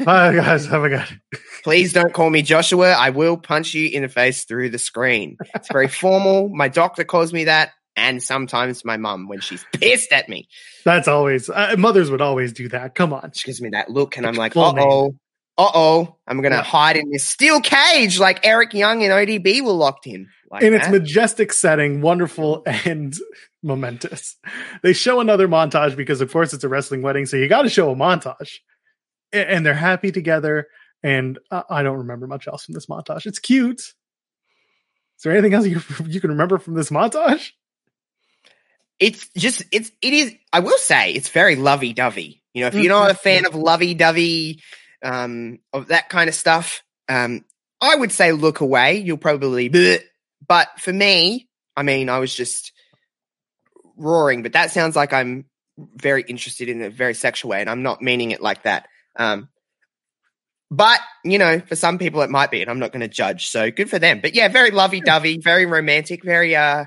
Oh 0.00 0.04
my 0.04 0.58
oh 0.72 0.80
my 0.82 0.88
God. 0.88 1.20
Please 1.64 1.92
don't 1.92 2.12
call 2.12 2.30
me 2.30 2.42
Joshua. 2.42 2.92
I 2.92 3.10
will 3.10 3.36
punch 3.36 3.74
you 3.74 3.88
in 3.88 4.02
the 4.02 4.08
face 4.08 4.44
through 4.44 4.70
the 4.70 4.78
screen. 4.78 5.36
It's 5.54 5.68
very 5.72 5.88
formal. 5.88 6.48
My 6.48 6.68
doctor 6.68 7.04
calls 7.04 7.32
me 7.32 7.44
that. 7.44 7.70
And 7.94 8.22
sometimes 8.22 8.84
my 8.84 8.96
mum 8.96 9.28
when 9.28 9.40
she's 9.40 9.64
pissed 9.72 10.12
at 10.12 10.28
me. 10.28 10.48
That's 10.84 11.08
always, 11.08 11.50
uh, 11.50 11.74
mothers 11.76 12.10
would 12.10 12.22
always 12.22 12.52
do 12.54 12.68
that. 12.68 12.94
Come 12.94 13.12
on. 13.12 13.32
She 13.34 13.46
gives 13.46 13.60
me 13.60 13.68
that 13.70 13.90
look 13.90 14.16
and 14.16 14.26
I'm 14.26 14.34
like, 14.34 14.56
uh 14.56 14.72
oh, 14.78 15.14
Uh 15.58 15.70
oh. 15.74 16.16
I'm 16.26 16.40
going 16.40 16.52
to 16.52 16.58
Yeah. 16.58 16.62
hide 16.62 16.96
in 16.96 17.10
this 17.10 17.24
steel 17.24 17.60
cage 17.60 18.18
like 18.18 18.46
Eric 18.46 18.72
Young 18.72 19.02
and 19.02 19.12
ODB 19.12 19.62
were 19.62 19.72
locked 19.72 20.06
in. 20.06 20.28
Like 20.52 20.64
in 20.64 20.74
its 20.74 20.84
that. 20.84 20.92
majestic 20.92 21.52
setting, 21.52 22.02
wonderful 22.02 22.62
and 22.66 23.14
momentous. 23.62 24.36
They 24.82 24.92
show 24.92 25.20
another 25.20 25.48
montage 25.48 25.96
because, 25.96 26.20
of 26.20 26.30
course, 26.30 26.52
it's 26.52 26.62
a 26.62 26.68
wrestling 26.68 27.00
wedding, 27.00 27.24
so 27.26 27.38
you 27.38 27.48
got 27.48 27.62
to 27.62 27.70
show 27.70 27.90
a 27.90 27.96
montage. 27.96 28.58
And 29.32 29.64
they're 29.64 29.72
happy 29.72 30.12
together. 30.12 30.68
And 31.02 31.38
I 31.50 31.82
don't 31.82 31.98
remember 31.98 32.26
much 32.26 32.46
else 32.46 32.66
from 32.66 32.74
this 32.74 32.86
montage. 32.86 33.24
It's 33.24 33.38
cute. 33.38 33.80
Is 33.80 33.94
there 35.24 35.32
anything 35.32 35.54
else 35.54 35.66
you 35.66 35.80
you 36.06 36.20
can 36.20 36.30
remember 36.30 36.58
from 36.58 36.74
this 36.74 36.90
montage? 36.90 37.52
it's 39.02 39.28
just 39.36 39.64
it's 39.72 39.90
it 40.00 40.12
is 40.12 40.32
i 40.52 40.60
will 40.60 40.78
say 40.78 41.12
it's 41.12 41.28
very 41.28 41.56
lovey-dovey 41.56 42.40
you 42.54 42.60
know 42.60 42.68
if 42.68 42.74
you're 42.74 42.88
not 42.88 43.10
a 43.10 43.14
fan 43.14 43.44
of 43.46 43.54
lovey-dovey 43.54 44.60
um 45.02 45.58
of 45.72 45.88
that 45.88 46.08
kind 46.08 46.28
of 46.28 46.36
stuff 46.36 46.84
um 47.08 47.44
i 47.80 47.96
would 47.96 48.12
say 48.12 48.30
look 48.30 48.60
away 48.60 48.98
you'll 48.98 49.16
probably 49.16 49.68
bleh. 49.68 50.00
But 50.46 50.68
for 50.78 50.92
me 50.92 51.48
i 51.76 51.82
mean 51.82 52.08
i 52.08 52.18
was 52.18 52.34
just 52.34 52.72
roaring 53.96 54.42
but 54.42 54.52
that 54.52 54.70
sounds 54.70 54.96
like 54.96 55.12
i'm 55.12 55.44
very 55.96 56.22
interested 56.22 56.68
in 56.68 56.82
a 56.82 56.90
very 56.90 57.14
sexual 57.14 57.50
way 57.50 57.60
and 57.60 57.70
i'm 57.70 57.82
not 57.82 58.02
meaning 58.02 58.30
it 58.30 58.40
like 58.42 58.62
that 58.64 58.86
um 59.16 59.48
but 60.70 61.00
you 61.24 61.38
know 61.38 61.60
for 61.60 61.76
some 61.76 61.98
people 61.98 62.22
it 62.22 62.30
might 62.30 62.50
be 62.50 62.60
and 62.62 62.70
i'm 62.70 62.78
not 62.78 62.92
going 62.92 63.00
to 63.00 63.08
judge 63.08 63.48
so 63.48 63.70
good 63.70 63.88
for 63.90 63.98
them 63.98 64.20
but 64.20 64.34
yeah 64.34 64.48
very 64.48 64.70
lovey-dovey 64.70 65.38
very 65.38 65.66
romantic 65.66 66.22
very 66.24 66.56
uh 66.56 66.84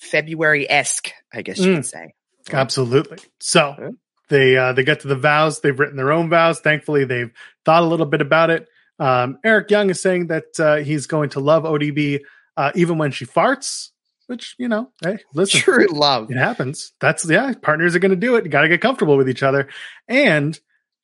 february-esque 0.00 1.10
i 1.32 1.42
guess 1.42 1.58
you 1.58 1.72
Mm. 1.72 1.76
could 1.76 1.86
say 1.86 2.14
Absolutely. 2.52 3.18
So 3.38 3.76
Yeah. 3.78 3.90
they 4.28 4.56
uh, 4.56 4.72
they 4.72 4.82
get 4.82 4.98
to 5.02 5.08
the 5.08 5.14
vows. 5.14 5.60
They've 5.60 5.78
written 5.78 5.96
their 5.96 6.10
own 6.10 6.28
vows. 6.28 6.58
Thankfully, 6.58 7.04
they've 7.04 7.30
thought 7.64 7.84
a 7.84 7.86
little 7.86 8.04
bit 8.04 8.20
about 8.20 8.50
it. 8.50 8.66
Um, 8.98 9.38
Eric 9.44 9.70
Young 9.70 9.90
is 9.90 10.00
saying 10.02 10.26
that 10.26 10.58
uh, 10.58 10.76
he's 10.78 11.06
going 11.06 11.30
to 11.30 11.40
love 11.40 11.62
ODB 11.62 12.18
uh, 12.56 12.72
even 12.74 12.98
when 12.98 13.10
she 13.12 13.26
farts. 13.26 13.90
Which 14.28 14.54
you 14.56 14.68
know, 14.68 14.90
hey, 15.02 15.18
listen, 15.34 15.60
True 15.60 15.88
love. 15.88 16.30
it 16.30 16.36
happens. 16.36 16.92
That's 17.00 17.28
yeah, 17.28 17.52
partners 17.60 17.94
are 17.94 17.98
going 17.98 18.10
to 18.12 18.16
do 18.16 18.36
it. 18.36 18.44
You 18.44 18.50
got 18.50 18.62
to 18.62 18.68
get 18.68 18.80
comfortable 18.80 19.16
with 19.16 19.28
each 19.28 19.42
other, 19.42 19.68
and 20.08 20.58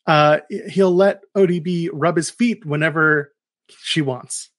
uh, 0.06 0.38
he'll 0.70 0.94
let 0.94 1.22
ODB 1.36 1.90
rub 1.92 2.16
his 2.16 2.30
feet 2.30 2.64
whenever 2.64 3.32
she 3.68 4.00
wants. 4.02 4.50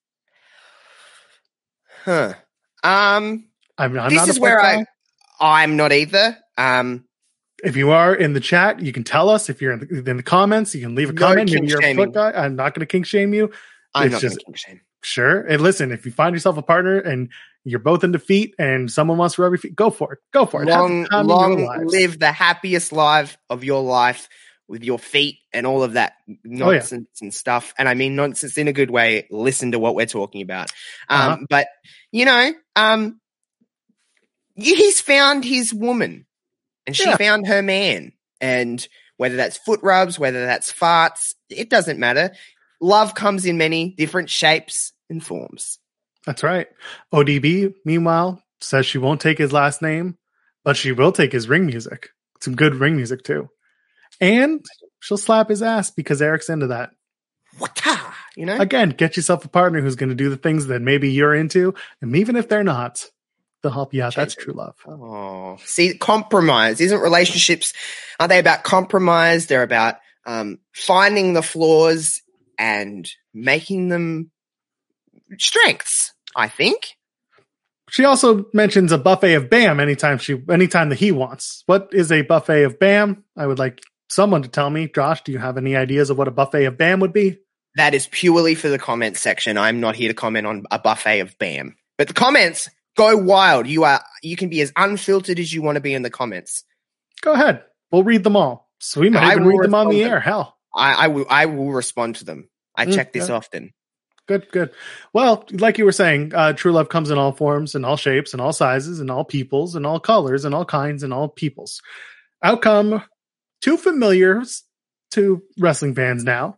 Huh. 2.04 2.34
Um, 2.84 3.48
I'm, 3.78 3.98
I'm 4.00 4.10
this 4.10 4.28
is 4.28 4.40
where 4.40 4.62
I. 4.62 4.86
I'm 5.40 5.78
not 5.78 5.92
either. 5.94 6.38
Um, 6.58 7.06
If 7.64 7.76
you 7.78 7.92
are 7.92 8.14
in 8.14 8.34
the 8.34 8.40
chat, 8.42 8.82
you 8.82 8.92
can 8.92 9.04
tell 9.06 9.30
us. 9.30 9.50
If 9.50 9.62
you're 9.62 9.72
in 9.74 9.80
the, 9.80 10.10
in 10.12 10.18
the 10.18 10.24
comments, 10.24 10.76
you 10.76 10.82
can 10.82 10.96
leave 10.96 11.10
a 11.10 11.14
No 11.14 11.20
comment. 11.28 11.52
Maybe 11.52 11.68
you're 11.68 11.84
a 11.84 11.96
foot 11.96 12.14
guy. 12.14 12.32
I'm 12.32 12.56
not 12.56 12.74
going 12.74 12.82
to 12.82 12.86
kink 12.86 13.06
shame 13.06 13.34
you. 13.34 13.52
I'm 13.96 14.08
It's 14.08 14.14
not 14.14 14.22
just- 14.22 14.38
making 14.38 14.54
shame. 14.56 14.82
Sure. 15.02 15.42
And 15.42 15.62
listen, 15.62 15.92
if 15.92 16.06
you 16.06 16.12
find 16.12 16.36
yourself 16.36 16.58
a 16.58 16.62
partner 16.62 16.98
and 17.00 17.30
you're 17.64 17.80
both 17.80 18.04
in 18.04 18.12
defeat 18.12 18.54
and 18.60 18.92
someone 18.92 19.18
wants 19.18 19.36
to 19.36 19.42
rub 19.42 19.52
your 19.52 19.58
feet, 19.58 19.76
go 19.76 19.90
for 19.90 20.14
it. 20.14 20.20
Go 20.34 20.46
for 20.46 20.62
it. 20.64 20.68
Long, 20.68 21.06
time 21.06 21.22
of 21.22 21.28
your 21.28 21.38
long 21.38 21.86
live 21.86 22.20
the 22.20 22.32
happiest 22.32 22.92
life 22.92 23.38
of 23.50 23.64
your 23.64 23.82
life 23.82 24.28
with 24.68 24.84
your 24.84 25.00
feet 25.00 25.40
and 25.52 25.66
all 25.66 25.82
of 25.84 25.94
that 25.94 26.14
Oh, 26.30 26.36
nonsense 26.44 27.08
and 27.22 27.34
stuff. 27.34 27.74
And 27.78 27.88
I 27.90 27.94
mean 27.96 28.16
nonsense 28.16 28.58
in 28.58 28.68
a 28.68 28.74
good 28.74 28.92
way. 28.92 29.28
Listen 29.32 29.72
to 29.72 29.80
what 29.80 29.96
we're 29.96 30.06
talking 30.06 30.42
about. 30.42 30.70
Um, 31.08 31.20
Uh-huh. 31.20 31.38
but 31.50 31.68
you 32.12 32.26
know, 32.26 32.54
um, 32.76 33.20
he's 34.56 35.02
found 35.02 35.44
his 35.46 35.74
woman 35.74 36.26
and 36.86 36.96
she 36.96 37.08
Yeah. 37.08 37.18
found 37.18 37.48
her 37.48 37.62
man. 37.62 38.12
And 38.42 38.86
whether 39.18 39.36
that's 39.36 39.58
foot 39.58 39.80
rubs, 39.84 40.20
whether 40.20 40.46
that's 40.46 40.72
farts, 40.72 41.34
it 41.50 41.70
doesn't 41.70 42.00
matter. 42.00 42.32
Love 42.82 43.16
comes 43.16 43.46
in 43.46 43.58
many 43.58 43.94
different 43.98 44.30
shapes 44.30 44.94
and 45.10 45.24
forms. 45.24 45.80
That's 46.26 46.44
right. 46.44 46.68
ODB, 47.14 47.74
meanwhile, 47.86 48.42
says 48.62 48.86
she 48.86 48.98
won't 48.98 49.22
take 49.22 49.38
his 49.38 49.54
last 49.54 49.82
name, 49.82 50.18
but 50.64 50.78
she 50.78 50.92
will 50.92 51.12
take 51.12 51.32
his 51.32 51.50
ring 51.50 51.66
music. 51.66 52.10
Some 52.42 52.56
good 52.56 52.76
ring 52.76 52.96
music 52.96 53.24
too. 53.24 53.50
And 54.22 54.66
she'll 55.00 55.18
slap 55.18 55.50
his 55.50 55.62
ass 55.62 55.92
because 55.92 56.22
Eric's 56.22 56.50
into 56.50 56.68
that. 56.68 56.92
Wata! 57.58 58.14
You 58.36 58.46
know, 58.46 58.58
Again, 58.60 58.90
get 58.90 59.18
yourself 59.18 59.44
a 59.44 59.50
partner 59.50 59.82
who's 59.82 59.96
going 59.96 60.10
to 60.10 60.16
do 60.16 60.30
the 60.30 60.38
things 60.38 60.68
that 60.68 60.82
maybe 60.82 61.12
you're 61.12 61.36
into, 61.36 61.74
and 62.02 62.16
even 62.16 62.36
if 62.36 62.48
they're 62.48 62.64
not, 62.64 63.06
they'll 63.62 63.72
help 63.72 63.94
you 63.94 64.04
out. 64.04 64.16
That's 64.16 64.36
true 64.36 64.54
love. 64.54 64.76
Oh, 64.88 65.58
see, 65.66 65.98
compromise 65.98 66.80
isn't 66.80 67.00
relationships. 67.02 67.74
Are 68.20 68.28
they 68.28 68.40
about 68.40 68.64
compromise? 68.64 69.48
They're 69.48 69.64
about 69.64 69.96
um, 70.26 70.60
finding 70.74 71.34
the 71.34 71.42
flaws 71.42 72.22
and 72.60 73.10
making 73.34 73.88
them 73.90 74.30
strengths. 75.40 76.14
I 76.36 76.48
think. 76.48 76.96
She 77.90 78.06
also 78.06 78.46
mentions 78.54 78.92
a 78.92 79.00
buffet 79.00 79.34
of 79.34 79.50
Bam 79.50 79.80
anytime 79.80 80.20
she, 80.20 80.40
anytime 80.50 80.90
that 80.90 81.00
he 81.00 81.12
wants. 81.12 81.64
What 81.66 81.90
is 81.92 82.12
a 82.12 82.22
buffet 82.22 82.64
of 82.64 82.78
Bam? 82.78 83.24
I 83.36 83.48
would 83.48 83.58
like 83.58 83.82
someone 84.10 84.44
to 84.44 84.48
tell 84.48 84.70
me. 84.70 84.88
Josh, 84.94 85.24
do 85.24 85.32
you 85.32 85.40
have 85.40 85.58
any 85.58 85.76
ideas 85.76 86.12
of 86.12 86.18
what 86.18 86.28
a 86.28 86.32
buffet 86.32 86.66
of 86.66 86.78
Bam 86.78 87.00
would 87.00 87.14
be? 87.14 87.40
That 87.76 87.96
is 87.96 88.08
purely 88.12 88.54
for 88.54 88.68
the 88.68 88.78
comments 88.78 89.20
section. 89.20 89.58
I'm 89.58 89.80
not 89.80 89.96
here 89.96 90.10
to 90.10 90.14
comment 90.14 90.46
on 90.46 90.64
a 90.70 90.78
buffet 90.78 91.22
of 91.22 91.38
Bam, 91.40 91.78
but 91.98 92.08
the 92.08 92.14
comments 92.14 92.70
go 92.96 93.16
wild. 93.18 93.66
You 93.66 93.86
are 93.86 94.04
you 94.22 94.36
can 94.36 94.50
be 94.50 94.62
as 94.62 94.72
unfiltered 94.76 95.40
as 95.40 95.52
you 95.52 95.62
want 95.62 95.76
to 95.78 95.82
be 95.82 95.94
in 95.94 96.04
the 96.04 96.10
comments. 96.10 96.64
Go 97.22 97.34
ahead. 97.34 97.64
We'll 97.92 98.04
read 98.04 98.24
them 98.24 98.36
all. 98.36 98.70
So 98.80 99.02
we 99.02 99.10
might 99.10 99.24
I 99.24 99.32
even 99.32 99.46
read 99.46 99.64
them 99.64 99.76
on 99.76 99.90
the 99.90 100.04
air. 100.04 100.20
Hell. 100.20 100.59
I, 100.74 101.06
I 101.06 101.08
will 101.08 101.26
I 101.30 101.46
will 101.48 101.72
respond 101.72 102.18
to 102.18 102.26
them. 102.26 102.50
I 102.76 102.86
Mm, 102.86 102.96
check 102.96 103.14
this 103.14 103.30
yeah. 103.30 103.36
often. 103.36 103.74
Good, 104.28 104.52
good. 104.52 104.72
Well, 105.12 105.44
like 105.52 105.80
you 105.80 105.86
were 105.86 105.92
saying, 105.92 106.34
uh, 106.36 106.54
true 106.54 106.72
love 106.72 106.88
comes 106.88 107.10
in 107.10 107.18
all 107.18 107.32
forms 107.32 107.74
and 107.74 107.84
all 107.84 107.98
shapes 107.98 108.34
and 108.34 108.40
all 108.42 108.54
sizes 108.54 109.00
and 109.00 109.10
all 109.10 109.26
peoples 109.26 109.76
and 109.76 109.88
all 109.88 110.00
colors 110.00 110.46
and 110.46 110.54
all 110.54 110.66
kinds 110.66 111.02
and 111.02 111.12
all 111.12 111.28
peoples. 111.30 111.82
Outcome 112.44 113.04
two 113.62 113.76
familiars 113.76 114.64
to 115.12 115.42
wrestling 115.58 115.96
fans 115.96 116.24
now, 116.24 116.58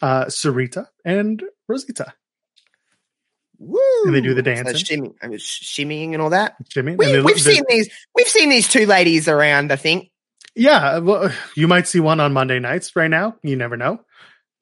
uh, 0.00 0.24
Sarita 0.26 0.86
and 1.04 1.42
Rosita. 1.68 2.14
Woo! 3.58 3.78
And 4.06 4.14
they 4.14 4.22
do 4.22 4.32
the 4.32 4.40
So 4.40 4.42
dancing. 4.54 4.76
shimmy, 4.76 5.10
I 5.22 5.28
was 5.28 5.42
shimmying 5.42 6.14
and 6.14 6.22
all 6.22 6.30
that. 6.30 6.56
Jimmy. 6.70 6.96
We, 6.96 7.20
we've 7.20 7.40
seen 7.40 7.62
these. 7.68 7.90
We've 8.14 8.26
seen 8.26 8.48
these 8.48 8.68
two 8.68 8.86
ladies 8.86 9.28
around. 9.28 9.70
I 9.72 9.76
think. 9.76 10.10
Yeah, 10.54 10.98
well, 10.98 11.32
you 11.54 11.68
might 11.68 11.86
see 11.86 12.00
one 12.00 12.20
on 12.20 12.32
Monday 12.32 12.58
nights 12.58 12.96
right 12.96 13.10
now. 13.10 13.36
You 13.42 13.56
never 13.56 13.76
know. 13.76 14.00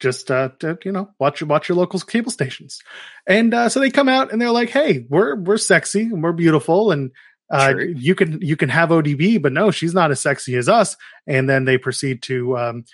Just 0.01 0.31
uh, 0.31 0.51
to, 0.61 0.79
you 0.85 0.93
know, 0.93 1.11
watch 1.19 1.41
your 1.41 1.49
watch 1.49 1.69
your 1.69 1.77
local 1.77 1.99
cable 2.01 2.31
stations, 2.31 2.81
and 3.27 3.53
uh, 3.53 3.69
so 3.69 3.81
they 3.81 3.91
come 3.91 4.09
out 4.09 4.31
and 4.31 4.41
they're 4.41 4.53
like, 4.53 4.71
"Hey, 4.71 5.05
we're 5.09 5.35
we're 5.35 5.57
sexy 5.57 6.03
and 6.03 6.23
we're 6.23 6.33
beautiful, 6.33 6.93
and 6.93 7.11
uh, 7.51 7.75
you 7.77 8.15
can 8.15 8.41
you 8.41 8.57
can 8.57 8.69
have 8.69 8.91
ODB, 8.91 9.43
but 9.43 9.53
no, 9.53 9.73
she's 9.73 9.95
not 9.95 10.13
as 10.13 10.21
sexy 10.21 10.57
as 10.57 10.69
us." 10.69 10.97
And 11.27 11.51
then 11.51 11.65
they 11.65 11.79
proceed 11.79 12.23
to 12.25 12.57
um, 12.57 12.85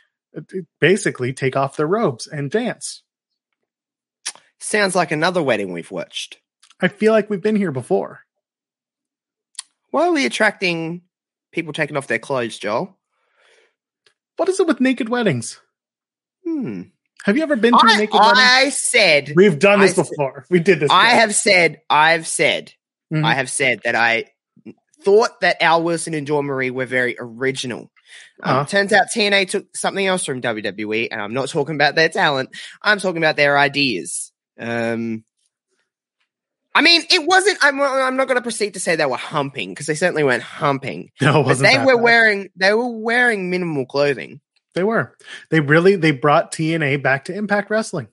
basically 0.81 1.35
take 1.35 1.57
off 1.57 1.77
their 1.77 1.87
robes 1.87 2.27
and 2.27 2.51
dance. 2.51 3.03
Sounds 4.59 4.95
like 4.95 5.13
another 5.13 5.43
wedding 5.43 5.75
we've 5.75 5.91
watched. 5.91 6.39
I 6.81 6.89
feel 6.89 7.13
like 7.13 7.29
we've 7.29 7.43
been 7.43 7.57
here 7.57 7.73
before. 7.73 8.21
Why 9.91 10.09
are 10.09 10.13
we 10.13 10.25
attracting 10.25 11.03
people 11.55 11.73
taking 11.73 11.97
off 11.97 12.07
their 12.07 12.19
clothes, 12.19 12.59
Joel? 12.59 12.97
What 14.37 14.49
is 14.49 14.59
it 14.61 14.67
with 14.67 14.81
naked 14.81 15.09
weddings? 15.09 15.61
Hmm. 16.45 16.83
Have 17.25 17.37
you 17.37 17.43
ever 17.43 17.57
been 17.57 17.73
to 17.73 17.79
a 17.87 17.91
I, 17.93 17.97
naked 17.97 18.15
wedding? 18.21 18.35
I 18.37 18.69
said. 18.71 19.33
We've 19.35 19.59
done 19.59 19.81
this 19.81 19.93
I 19.99 20.03
said- 20.03 20.11
before. 20.11 20.47
We 20.51 20.59
did 20.61 20.81
this. 20.81 20.91
I 20.91 21.05
before. 21.07 21.21
have 21.21 21.35
said. 21.35 21.81
I've 21.89 22.27
said. 22.27 22.73
Mhm. 23.13 23.25
I 23.25 23.35
have 23.35 23.49
said 23.51 23.81
that 23.85 23.95
I 23.95 24.27
thought 25.03 25.41
that 25.41 25.63
Al 25.63 25.83
Wilson 25.83 26.15
and 26.15 26.27
Dawn 26.27 26.47
Marie 26.47 26.71
were 26.71 26.87
very 26.87 27.17
original. 27.19 27.91
Um, 28.43 28.57
Uh-huh. 28.57 28.65
Turns 28.67 28.93
out 28.93 29.07
TNA 29.15 29.47
took 29.49 29.77
something 29.77 30.05
else 30.07 30.25
from 30.25 30.41
WWE, 30.41 31.09
and 31.11 31.21
I'm 31.21 31.33
not 31.35 31.49
talking 31.49 31.75
about 31.77 31.95
their 31.95 32.09
talent. 32.09 32.51
I'm 32.83 32.99
talking 32.99 33.19
about 33.23 33.37
their 33.37 33.57
ideas. 33.59 34.33
Um, 34.59 35.25
I 36.75 36.83
mean, 36.83 37.03
it 37.11 37.25
wasn't. 37.27 37.59
I'm, 37.63 37.81
I'm 37.81 38.17
not 38.17 38.27
going 38.27 38.37
to 38.37 38.43
proceed 38.43 38.75
to 38.75 38.81
say 38.81 38.97
they 38.97 39.07
were 39.07 39.17
humping 39.17 39.71
because 39.71 39.87
they 39.87 39.95
certainly 39.95 40.25
weren't 40.25 40.43
humping. 40.43 41.11
no, 41.21 41.41
it 41.41 41.47
wasn't 41.47 41.69
they 41.71 41.77
that 41.77 41.87
were 41.87 41.97
bad. 41.97 42.03
wearing. 42.03 42.49
They 42.57 42.73
were 42.75 42.89
wearing 42.89 43.49
minimal 43.51 43.87
clothing. 43.87 44.41
They 44.75 44.83
were. 44.83 45.17
They 45.51 45.61
really 45.61 45.95
they 45.97 46.11
brought 46.11 46.51
TNA 46.53 47.01
back 47.03 47.27
to 47.27 47.35
Impact 47.35 47.71
Wrestling. 47.71 48.09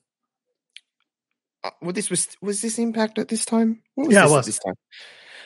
Uh, 1.64 1.72
well, 1.82 1.92
this 1.94 2.10
was 2.12 2.28
was 2.42 2.62
this 2.62 2.78
Impact 2.78 3.18
at 3.18 3.28
this 3.30 3.46
time? 3.46 3.82
Was 3.96 4.10
Yeah, 4.14 4.24
this 4.24 4.32
at 4.32 4.36
was. 4.36 4.46
this 4.46 4.60
time. 4.60 4.76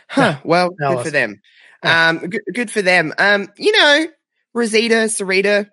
Huh. 0.10 0.38
Well, 0.44 0.76
Yeah, 0.80 0.88
it 0.88 0.90
good 0.90 0.96
was. 0.98 1.06
for 1.06 1.12
them. 1.12 1.42
Yeah. 1.84 2.10
Um, 2.10 2.18
good, 2.20 2.42
good 2.54 2.72
for 2.72 2.82
them. 2.82 3.14
Um, 3.18 3.48
you 3.58 3.72
know, 3.72 4.08
Rosita, 4.54 4.96
Sarita, 5.06 5.70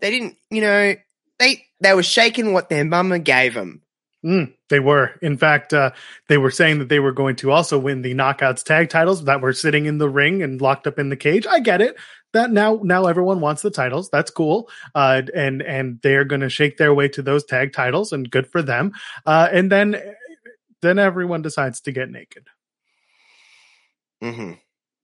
they 0.00 0.10
didn't. 0.10 0.36
You 0.50 0.60
know, 0.62 0.94
they 1.38 1.64
they 1.80 1.94
were 1.94 2.02
shaking 2.02 2.52
what 2.54 2.68
their 2.68 2.84
mama 2.84 3.18
gave 3.18 3.54
them. 3.54 3.82
Mm, 4.24 4.54
they 4.68 4.78
were. 4.78 5.10
In 5.20 5.36
fact, 5.36 5.72
uh, 5.74 5.90
they 6.28 6.38
were 6.38 6.52
saying 6.52 6.78
that 6.78 6.88
they 6.88 7.00
were 7.00 7.10
going 7.12 7.34
to 7.36 7.50
also 7.50 7.76
win 7.78 8.02
the 8.02 8.14
Knockouts 8.14 8.62
tag 8.62 8.88
titles 8.88 9.24
that 9.24 9.40
were 9.40 9.52
sitting 9.52 9.86
in 9.86 9.98
the 9.98 10.08
ring 10.08 10.42
and 10.42 10.60
locked 10.60 10.86
up 10.86 10.98
in 11.00 11.08
the 11.08 11.16
cage. 11.16 11.44
I 11.46 11.58
get 11.58 11.80
it. 11.80 11.96
That 12.32 12.50
now 12.52 12.80
now 12.84 13.06
everyone 13.06 13.40
wants 13.40 13.62
the 13.62 13.70
titles. 13.70 14.08
That's 14.10 14.30
cool. 14.30 14.70
Uh, 14.94 15.22
and 15.34 15.60
and 15.60 15.98
they're 16.02 16.24
going 16.24 16.40
to 16.40 16.48
shake 16.48 16.76
their 16.78 16.94
way 16.94 17.08
to 17.08 17.20
those 17.22 17.44
tag 17.44 17.72
titles, 17.72 18.12
and 18.12 18.30
good 18.30 18.46
for 18.46 18.62
them. 18.62 18.92
Uh, 19.26 19.48
and 19.52 19.70
then 19.72 20.00
then 20.82 20.98
everyone 21.00 21.42
decides 21.42 21.80
to 21.82 21.92
get 21.92 22.08
naked. 22.10 22.46
hmm 24.20 24.52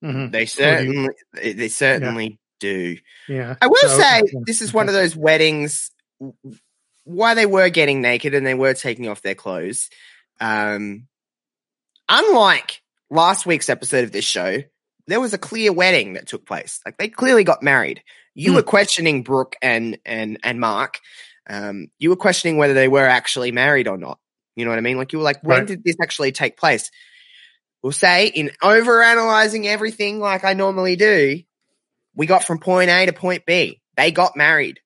Mhm. 0.03 0.31
They 0.31 0.47
certainly, 0.47 1.09
they 1.35 1.69
certainly 1.69 2.39
do. 2.61 2.97
Yeah. 3.29 3.57
I 3.61 3.67
will 3.67 3.77
So- 3.81 3.99
say 3.99 4.23
yeah, 4.33 4.41
this 4.47 4.63
is 4.63 4.73
one 4.73 4.87
of 4.87 4.95
those 4.95 5.17
weddings 5.17 5.91
why 7.09 7.35
they 7.35 7.47
were 7.47 7.71
getting 7.71 8.01
naked 8.03 8.35
and 8.35 8.47
they 8.47 8.55
were 8.55 8.75
taking 8.75 9.09
off 9.09 9.23
their 9.23 9.35
clothes. 9.35 9.89
Um, 10.41 11.09
unlike 12.09 12.83
last 13.11 13.47
week's 13.47 13.69
episode 13.69 14.05
of 14.05 14.13
this 14.13 14.25
show, 14.25 14.59
there 15.07 15.21
was 15.21 15.33
a 15.33 15.39
clear 15.39 15.73
wedding 15.73 16.15
that 16.15 16.27
took 16.27 16.47
place. 16.47 16.81
Like 16.85 16.99
they 16.99 17.09
clearly 17.09 17.45
got 17.45 17.63
married. 17.63 18.03
You 18.35 18.51
Hmm. 18.51 18.57
were 18.57 18.63
questioning 18.63 19.23
Brooke 19.23 19.57
and 19.63 19.99
and 20.05 20.39
and 20.45 20.61
Mark. 20.61 20.99
Um, 21.49 21.89
you 21.99 22.11
were 22.11 22.17
questioning 22.17 22.59
whether 22.59 22.75
they 22.75 22.89
were 22.89 23.07
actually 23.07 23.53
married 23.53 23.89
or 23.89 23.97
not. 23.97 24.19
You 24.55 24.65
know 24.65 24.71
what 24.71 24.79
I 24.79 24.83
mean? 24.83 24.99
Like 24.99 25.13
you 25.13 25.19
were 25.19 25.25
like, 25.25 25.43
when 25.43 25.61
Right. 25.61 25.67
did 25.67 25.83
this 25.83 25.97
actually 26.03 26.33
take 26.33 26.57
place? 26.59 26.91
We'll 27.83 27.93
say 27.93 28.27
in 28.27 28.51
over 28.61 29.03
analyzing 29.03 29.67
everything 29.67 30.19
like 30.21 30.45
I 30.45 30.53
normally 30.53 30.97
do, 30.97 31.41
we 32.15 32.27
got 32.27 32.45
from 32.45 32.59
point 32.59 32.91
A 32.91 33.07
to 33.07 33.13
point 33.13 33.47
B. 33.47 33.81
They 33.97 34.11
got 34.11 34.37
married. 34.37 34.81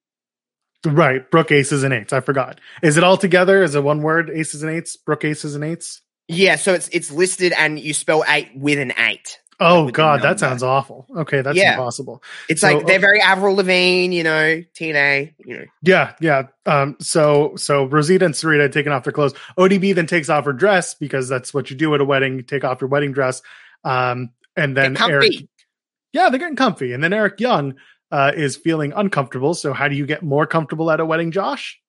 Right. 0.85 1.29
Brook 1.31 1.53
aces 1.53 1.85
and 1.85 1.95
eights. 1.95 2.13
I 2.13 2.21
forgot. 2.21 2.61
Is 2.83 2.97
it 2.97 3.05
all 3.05 3.17
together? 3.17 3.63
Is 3.63 3.75
it 3.75 3.85
one 3.85 4.03
word? 4.03 4.31
Aces 4.31 4.63
and 4.63 4.73
eights? 4.73 4.97
Brook 4.97 5.25
aces 5.25 5.55
and 5.55 5.63
eights? 5.65 6.01
Yeah, 6.29 6.57
so 6.57 6.73
it's 6.75 6.89
it's 6.89 7.11
listed 7.11 7.53
and 7.57 7.79
you 7.79 7.93
spell 7.95 8.25
eight 8.27 8.51
with 8.57 8.79
an 8.79 8.93
eight. 8.99 9.39
Oh 9.61 9.87
the 9.87 9.93
God, 9.93 10.23
that 10.23 10.41
sounds 10.41 10.63
awful. 10.65 11.07
Okay, 11.17 11.41
that's 11.43 11.57
Yeah. 11.57 11.73
impossible. 11.75 12.23
It's 12.49 12.63
So- 12.63 12.69
like 12.79 12.87
they're 12.87 12.99
very 12.99 13.21
Avril 13.21 13.55
Lavigne, 13.55 14.13
you 14.17 14.25
know, 14.25 14.63
TNA, 14.75 15.35
you 15.45 15.59
know. 15.59 15.65
Yeah, 15.83 16.15
yeah. 16.21 16.45
Um, 16.67 16.97
so 17.01 17.53
so 17.57 17.85
Rosita 17.85 18.25
and 18.25 18.35
Sarita 18.35 18.63
had 18.63 18.73
taken 18.73 18.91
off 18.93 19.05
their 19.05 19.13
clothes. 19.13 19.35
ODB 19.57 19.93
then 19.95 20.07
takes 20.07 20.29
off 20.29 20.47
her 20.47 20.53
dress 20.53 20.95
because 20.95 21.29
that's 21.29 21.53
what 21.55 21.71
you 21.71 21.77
do 21.77 21.95
at 21.95 22.01
a 22.01 22.05
wedding. 22.05 22.37
You 22.37 22.43
take 22.43 22.65
off 22.65 22.81
your 22.81 22.89
wedding 22.89 23.13
dress. 23.13 23.41
Um, 23.85 24.31
and 24.57 24.77
then 24.77 24.97
Eric, 25.01 25.33
yeah, 26.13 26.29
they're 26.31 26.41
getting 26.41 26.57
comfy. 26.57 26.93
And 26.93 27.03
then 27.05 27.13
Eric 27.13 27.39
Young 27.41 27.75
uh, 28.13 28.31
is 28.37 28.57
feeling 28.57 28.93
uncomfortable. 28.95 29.55
So 29.55 29.73
how 29.73 29.89
do 29.89 29.97
you 29.97 30.07
get 30.07 30.23
more 30.23 30.47
comfortable 30.47 30.91
at 30.91 31.01
a 31.01 31.07
wedding, 31.07 31.33
Josh? 31.33 31.81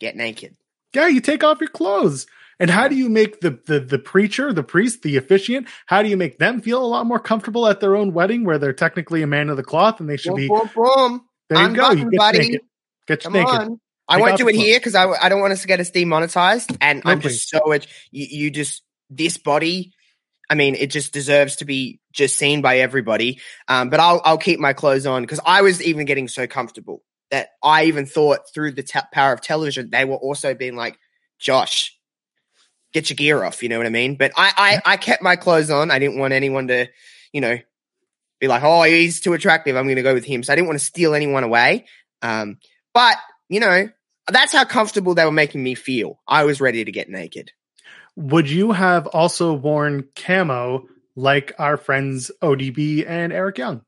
Get 0.00 0.16
naked. 0.16 0.56
Yeah, 0.94 1.08
you 1.08 1.20
take 1.20 1.44
off 1.44 1.60
your 1.60 1.70
clothes. 1.70 2.26
And 2.60 2.70
how 2.70 2.86
do 2.86 2.94
you 2.94 3.08
make 3.08 3.40
the, 3.40 3.58
the 3.66 3.80
the 3.80 3.98
preacher, 3.98 4.52
the 4.52 4.62
priest, 4.62 5.02
the 5.02 5.16
officiant? 5.16 5.66
How 5.86 6.02
do 6.02 6.08
you 6.08 6.16
make 6.16 6.38
them 6.38 6.60
feel 6.60 6.84
a 6.84 6.86
lot 6.86 7.04
more 7.04 7.18
comfortable 7.18 7.66
at 7.66 7.80
their 7.80 7.96
own 7.96 8.14
wedding, 8.14 8.44
where 8.44 8.58
they're 8.58 8.72
technically 8.72 9.22
a 9.22 9.26
man 9.26 9.50
of 9.50 9.56
the 9.56 9.64
cloth 9.64 9.98
and 9.98 10.08
they 10.08 10.16
should 10.16 10.36
Boom, 10.36 10.36
be? 10.36 10.48
boom, 10.48 10.70
boom. 10.74 11.24
There 11.48 11.68
you 11.68 11.74
go. 11.74 11.90
You 11.90 12.10
get 12.10 12.18
buddy. 12.20 12.38
naked. 12.38 12.60
Get 13.08 13.24
Come 13.24 13.32
naked. 13.32 13.60
on. 13.60 13.80
I 14.06 14.16
Take 14.16 14.24
won't 14.24 14.36
do 14.36 14.44
the 14.44 14.50
it 14.50 14.54
here 14.54 14.78
because 14.78 14.94
I, 14.94 15.08
I 15.08 15.28
don't 15.28 15.40
want 15.40 15.52
us 15.52 15.62
to 15.62 15.66
get 15.66 15.80
us 15.80 15.90
demonetized. 15.90 16.76
And 16.80 17.02
I'm 17.06 17.18
Okay. 17.18 17.28
just 17.30 17.48
so 17.48 17.72
it, 17.72 17.86
you, 18.12 18.26
you 18.44 18.50
just 18.50 18.82
this 19.10 19.36
body. 19.36 19.93
I 20.48 20.54
mean, 20.54 20.74
it 20.74 20.90
just 20.90 21.12
deserves 21.12 21.56
to 21.56 21.64
be 21.64 22.00
just 22.12 22.36
seen 22.36 22.62
by 22.62 22.78
everybody. 22.78 23.40
Um, 23.68 23.90
but 23.90 24.00
I'll 24.00 24.20
I'll 24.24 24.38
keep 24.38 24.60
my 24.60 24.72
clothes 24.72 25.06
on 25.06 25.22
because 25.22 25.40
I 25.44 25.62
was 25.62 25.82
even 25.82 26.06
getting 26.06 26.28
so 26.28 26.46
comfortable 26.46 27.02
that 27.30 27.48
I 27.62 27.84
even 27.84 28.06
thought 28.06 28.40
through 28.52 28.72
the 28.72 28.82
te- 28.82 29.00
power 29.12 29.32
of 29.32 29.40
television 29.40 29.90
they 29.90 30.04
were 30.04 30.16
also 30.16 30.54
being 30.54 30.76
like, 30.76 30.98
Josh, 31.38 31.98
get 32.92 33.10
your 33.10 33.16
gear 33.16 33.42
off. 33.42 33.62
You 33.62 33.68
know 33.68 33.78
what 33.78 33.86
I 33.86 33.90
mean? 33.90 34.16
But 34.16 34.32
I 34.36 34.80
I, 34.84 34.92
I 34.92 34.96
kept 34.96 35.22
my 35.22 35.36
clothes 35.36 35.70
on. 35.70 35.90
I 35.90 35.98
didn't 35.98 36.18
want 36.18 36.34
anyone 36.34 36.68
to, 36.68 36.88
you 37.32 37.40
know, 37.40 37.58
be 38.40 38.48
like, 38.48 38.62
oh, 38.62 38.82
he's 38.82 39.20
too 39.20 39.32
attractive. 39.32 39.76
I'm 39.76 39.86
going 39.86 39.96
to 39.96 40.02
go 40.02 40.14
with 40.14 40.24
him. 40.24 40.42
So 40.42 40.52
I 40.52 40.56
didn't 40.56 40.68
want 40.68 40.78
to 40.78 40.84
steal 40.84 41.14
anyone 41.14 41.44
away. 41.44 41.86
Um, 42.22 42.58
but 42.92 43.16
you 43.48 43.60
know, 43.60 43.88
that's 44.30 44.52
how 44.52 44.64
comfortable 44.64 45.14
they 45.14 45.24
were 45.24 45.32
making 45.32 45.62
me 45.62 45.74
feel. 45.74 46.20
I 46.26 46.44
was 46.44 46.60
ready 46.60 46.84
to 46.84 46.92
get 46.92 47.08
naked. 47.08 47.52
Would 48.16 48.48
you 48.48 48.72
have 48.72 49.06
also 49.08 49.52
worn 49.54 50.08
camo 50.14 50.86
like 51.16 51.52
our 51.58 51.76
friends 51.76 52.30
ODB 52.42 53.08
and 53.08 53.32
Eric 53.32 53.58
Young? 53.58 53.82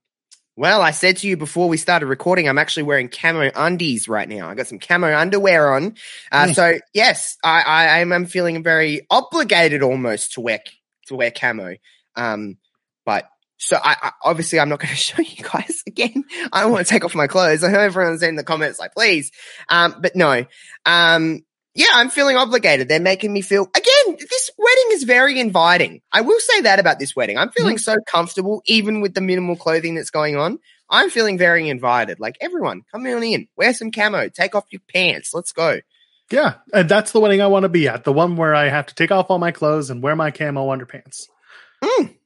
Well, 0.59 0.81
I 0.81 0.93
said 0.93 1.19
to 1.19 1.29
you 1.29 1.37
before 1.37 1.69
we 1.69 1.77
started 1.77 2.07
recording, 2.07 2.49
I'm 2.49 2.59
actually 2.59 2.85
wearing 2.85 3.09
camo 3.11 3.51
undies 3.55 4.09
right 4.09 4.29
now. 4.29 4.49
I 4.49 4.55
got 4.55 4.67
some 4.67 4.79
camo 4.79 5.15
underwear 5.15 5.75
on. 5.75 5.97
Uh, 6.33 6.47
Mm. 6.47 6.55
So 6.55 6.79
yes, 6.95 7.37
I, 7.45 7.61
I, 7.61 8.01
I'm, 8.01 8.13
I'm 8.13 8.25
feeling 8.25 8.63
very 8.63 9.07
obligated 9.11 9.83
almost 9.83 10.33
to 10.33 10.41
wear, 10.41 10.61
to 11.09 11.15
wear 11.15 11.31
camo. 11.31 11.77
Um, 12.17 12.57
but 13.05 13.29
so 13.59 13.77
I, 13.77 13.97
I 14.03 14.13
obviously 14.25 14.59
I'm 14.59 14.71
not 14.71 14.81
going 14.81 14.91
to 14.95 14.97
show 14.97 15.21
you 15.21 15.45
guys 15.45 15.83
again. 15.87 16.25
I 16.53 16.63
don't 16.63 16.73
want 16.73 16.87
to 16.87 16.93
take 16.93 17.05
off 17.05 17.15
my 17.15 17.27
clothes. 17.27 17.63
I 17.63 17.71
know 17.71 17.81
everyone's 17.81 18.23
in 18.23 18.37
the 18.37 18.45
comments 18.45 18.79
like, 18.79 18.95
please. 18.95 19.31
Um, 19.69 19.97
but 20.01 20.17
no, 20.17 20.47
um, 20.87 21.41
yeah, 21.77 21.91
I'm 21.93 22.09
feeling 22.09 22.37
obligated. 22.37 22.89
They're 22.89 22.99
making 22.99 23.33
me 23.33 23.43
feel 23.43 23.65
again. 23.75 24.17
This 24.19 24.51
wedding 24.57 24.87
is 24.93 25.03
very 25.05 25.39
inviting. 25.39 26.01
I 26.11 26.23
will 26.23 26.41
say 26.41 26.63
that 26.63 26.79
about 26.79 26.99
this 26.99 27.15
wedding. 27.15 27.37
I'm 27.37 27.51
feeling 27.51 27.77
so 27.77 27.97
comfortable, 28.11 28.63
even 28.65 29.03
with 29.03 29.13
the 29.13 29.21
minimal 29.21 29.57
clothing 29.57 29.95
that's 29.95 30.11
going 30.11 30.37
on. 30.37 30.59
I'm 30.89 31.11
feeling 31.11 31.37
very 31.37 31.69
invited. 31.69 32.19
Like 32.19 32.39
everyone, 32.41 32.83
come 32.91 33.07
on 33.07 33.23
in, 33.23 33.49
wear 33.57 33.75
some 33.75 33.91
camo, 33.91 34.29
take 34.31 34.55
off 34.55 34.65
your 34.71 34.81
pants, 34.93 35.35
let's 35.35 35.53
go. 35.53 35.81
Yeah, 36.31 36.55
and 36.73 36.89
that's 36.89 37.13
the 37.13 37.21
wedding 37.21 37.43
I 37.43 37.49
want 37.49 37.65
to 37.65 37.69
be 37.69 37.89
at. 37.89 38.05
The 38.05 38.13
one 38.13 38.37
where 38.37 38.55
I 38.55 38.69
have 38.69 38.87
to 38.87 38.95
take 38.95 39.13
off 39.13 39.27
all 39.29 39.39
my 39.39 39.53
clothes 39.53 39.91
and 39.91 40.03
wear 40.03 40.17
my 40.17 40.31
camo 40.31 40.69
underpants. 40.75 41.27
Mm. 41.85 42.17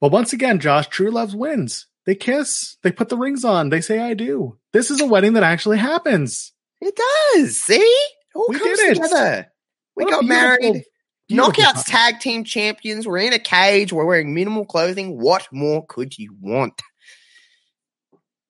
But 0.00 0.12
once 0.12 0.34
again, 0.34 0.60
Josh, 0.60 0.88
true 0.88 1.10
love 1.10 1.34
wins. 1.34 1.86
They 2.04 2.14
kiss, 2.14 2.76
they 2.82 2.92
put 2.92 3.08
the 3.08 3.16
rings 3.16 3.44
on, 3.44 3.70
they 3.70 3.80
say 3.80 3.98
I 3.98 4.14
do. 4.14 4.58
This 4.72 4.90
is 4.90 5.00
a 5.00 5.06
wedding 5.06 5.32
that 5.32 5.42
actually 5.42 5.78
happens. 5.78 6.52
It 6.80 6.94
does. 7.34 7.56
See, 7.56 8.06
We 8.34 8.58
comes 8.58 8.78
did 8.78 8.90
it. 8.90 8.94
together. 9.02 9.52
We 9.96 10.04
What 10.04 10.10
got 10.12 10.24
married. 10.24 10.84
beautiful 11.28 11.52
Knockouts 11.52 11.84
tag 11.86 12.20
team 12.20 12.44
champions. 12.44 13.06
We're 13.06 13.18
in 13.18 13.32
a 13.34 13.38
cage. 13.38 13.92
We're 13.92 14.04
wearing 14.06 14.32
minimal 14.34 14.64
clothing. 14.64 15.18
What 15.20 15.46
more 15.52 15.84
could 15.86 16.16
you 16.18 16.34
want? 16.40 16.80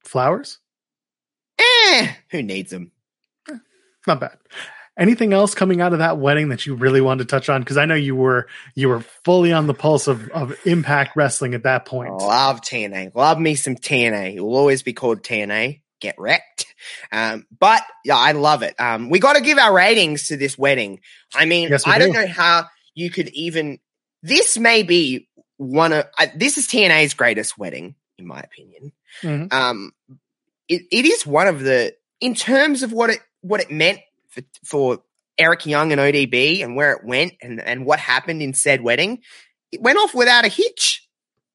Flowers? 0.04 0.58
Eh, 1.58 2.12
who 2.30 2.42
needs 2.42 2.70
them? 2.70 2.92
Not 4.06 4.20
bad. 4.20 4.38
Anything 4.98 5.32
else 5.32 5.54
coming 5.54 5.80
out 5.80 5.92
of 5.92 6.00
that 6.00 6.18
wedding 6.18 6.48
that 6.48 6.66
you 6.66 6.74
really 6.74 7.00
wanted 7.00 7.28
to 7.28 7.30
touch 7.30 7.48
on? 7.48 7.60
Because 7.62 7.76
I 7.76 7.84
know 7.84 7.94
you 7.94 8.16
were 8.16 8.48
you 8.74 8.88
were 8.88 9.00
fully 9.24 9.52
on 9.52 9.66
the 9.66 9.74
pulse 9.74 10.06
of, 10.08 10.28
of 10.30 10.56
Impact 10.66 11.14
Wrestling 11.16 11.54
at 11.54 11.64
that 11.64 11.84
point. 11.84 12.12
Love 12.12 12.60
TNA. 12.60 13.14
Love 13.14 13.38
me 13.38 13.54
some 13.54 13.76
TNA. 13.76 14.34
It 14.36 14.40
will 14.40 14.56
always 14.56 14.82
be 14.82 14.92
called 14.92 15.22
TNA. 15.22 15.80
Get 16.00 16.14
wrecked. 16.18 16.66
Um, 17.10 17.46
but 17.58 17.82
yeah, 18.04 18.16
I 18.16 18.32
love 18.32 18.62
it. 18.62 18.74
Um, 18.78 19.10
we 19.10 19.18
got 19.18 19.34
to 19.34 19.40
give 19.40 19.58
our 19.58 19.74
ratings 19.74 20.28
to 20.28 20.36
this 20.36 20.56
wedding. 20.56 21.00
I 21.34 21.44
mean, 21.44 21.68
Yes, 21.70 21.86
we 21.86 21.92
I 21.92 21.98
don't 21.98 22.12
know 22.12 22.26
how 22.26 22.66
you 22.94 23.10
could 23.10 23.28
even. 23.30 23.78
This 24.22 24.58
may 24.58 24.82
be 24.82 25.28
one 25.56 25.92
of. 25.92 26.06
Uh, 26.18 26.26
this 26.36 26.56
is 26.56 26.68
TNA's 26.68 27.14
greatest 27.14 27.58
wedding, 27.58 27.94
in 28.18 28.26
my 28.26 28.40
opinion. 28.40 28.92
Mhm. 29.22 29.52
Um, 29.52 29.92
it, 30.68 30.82
it 30.92 31.04
is 31.04 31.26
one 31.26 31.48
of 31.48 31.60
the 31.60 31.94
in 32.20 32.34
terms 32.34 32.82
of 32.82 32.92
what 32.92 33.10
it 33.10 33.20
what 33.40 33.60
it 33.60 33.70
meant 33.70 34.00
for 34.28 34.42
for 34.64 35.02
Eric 35.38 35.66
Young 35.66 35.92
and 35.92 36.00
ODB 36.00 36.62
and 36.62 36.76
where 36.76 36.92
it 36.92 37.04
went 37.04 37.34
and 37.42 37.60
and 37.60 37.84
what 37.86 37.98
happened 37.98 38.42
in 38.42 38.54
said 38.54 38.82
wedding. 38.82 39.22
It 39.72 39.80
went 39.82 39.98
off 39.98 40.14
without 40.14 40.44
a 40.44 40.48
hitch. 40.48 41.04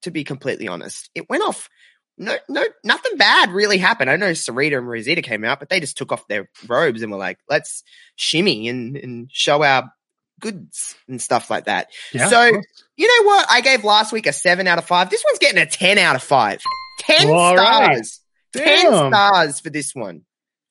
To 0.02 0.10
be 0.10 0.22
completely 0.22 0.68
honest, 0.68 1.08
it 1.14 1.30
went 1.30 1.42
off. 1.44 1.70
No, 2.16 2.36
no, 2.48 2.62
nothing 2.84 3.16
bad 3.16 3.50
really 3.50 3.78
happened. 3.78 4.08
I 4.10 4.16
know 4.16 4.30
Sarita 4.30 4.78
and 4.78 4.88
Rosita 4.88 5.20
came 5.22 5.44
out, 5.44 5.58
but 5.58 5.68
they 5.68 5.80
just 5.80 5.96
took 5.98 6.12
off 6.12 6.28
their 6.28 6.48
robes 6.68 7.02
and 7.02 7.10
were 7.10 7.18
like, 7.18 7.38
"Let's 7.48 7.82
shimmy 8.16 8.68
and 8.68 8.96
and 8.96 9.28
show 9.32 9.62
our 9.64 9.92
goods 10.40 10.94
and 11.08 11.20
stuff 11.20 11.50
like 11.50 11.64
that." 11.64 11.88
Yeah. 12.12 12.28
so- 12.28 12.60
You 12.96 13.08
know 13.08 13.28
what? 13.28 13.46
I 13.50 13.60
gave 13.60 13.82
last 13.82 14.12
week 14.12 14.26
a 14.28 14.32
seven 14.32 14.68
out 14.68 14.78
of 14.78 14.84
five. 14.84 15.10
This 15.10 15.24
one's 15.26 15.40
getting 15.40 15.60
a 15.60 15.66
ten 15.66 15.98
out 15.98 16.14
of 16.14 16.22
five. 16.22 16.60
Ten 17.00 17.28
All 17.28 17.56
right. 17.56 18.04
stars. 18.04 18.20
Ten 18.52 18.86
stars 18.86 19.58
for 19.60 19.70
this 19.70 19.92
one. 19.94 20.22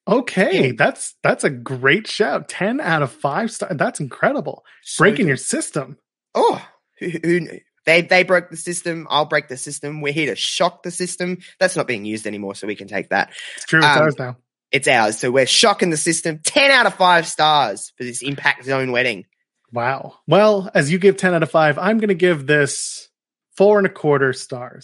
Okay, 0.07 0.67
Yeah. 0.67 0.73
that's 0.77 1.15
that's 1.23 1.43
a 1.43 1.49
great 1.49 2.07
shout. 2.07 2.47
Ten 2.47 2.79
out 2.79 3.01
of 3.03 3.11
five 3.11 3.51
star. 3.51 3.73
That's 3.73 3.99
incredible. 3.99 4.63
So 4.83 5.01
Breaking 5.03 5.25
good. 5.25 5.29
your 5.31 5.37
system. 5.37 5.97
oh, 6.35 6.65
who, 6.99 7.09
who 7.09 7.39
knew? 7.41 7.59
They 7.85 8.01
they 8.01 8.23
broke 8.23 8.49
the 8.49 8.57
system. 8.57 9.07
I'll 9.09 9.25
break 9.25 9.47
the 9.47 9.57
system. 9.57 10.01
We're 10.01 10.13
here 10.13 10.27
to 10.27 10.35
shock 10.35 10.83
the 10.83 10.91
system. 10.91 11.39
That's 11.59 11.75
not 11.75 11.87
being 11.87 12.05
used 12.05 12.25
anymore, 12.27 12.55
so 12.55 12.67
we 12.67 12.75
can 12.75 12.87
take 12.87 13.09
that. 13.09 13.31
It's 13.55 13.65
true. 13.65 13.79
It's 13.79 13.87
Um, 13.87 14.03
ours 14.03 14.15
now. 14.17 14.37
It's 14.71 14.87
ours. 14.87 15.19
So 15.19 15.31
we're 15.31 15.45
shocking 15.45 15.89
the 15.89 15.97
system. 15.97 16.39
Ten 16.43 16.71
out 16.71 16.85
of 16.85 16.95
five 16.95 17.27
stars 17.27 17.91
for 17.97 18.03
this 18.03 18.21
Impact 18.21 18.65
Zone 18.65 18.91
wedding. 18.91 19.25
Wow. 19.71 20.15
Well, 20.27 20.69
as 20.73 20.91
you 20.91 20.97
give 20.99 21.17
ten 21.17 21.33
out 21.33 21.43
of 21.43 21.51
five, 21.51 21.77
I'm 21.77 21.97
going 21.97 22.09
to 22.09 22.15
give 22.15 22.47
this 22.47 23.09
four 23.57 23.77
and 23.77 23.87
a 23.87 23.89
quarter 23.89 24.33
stars, 24.33 24.83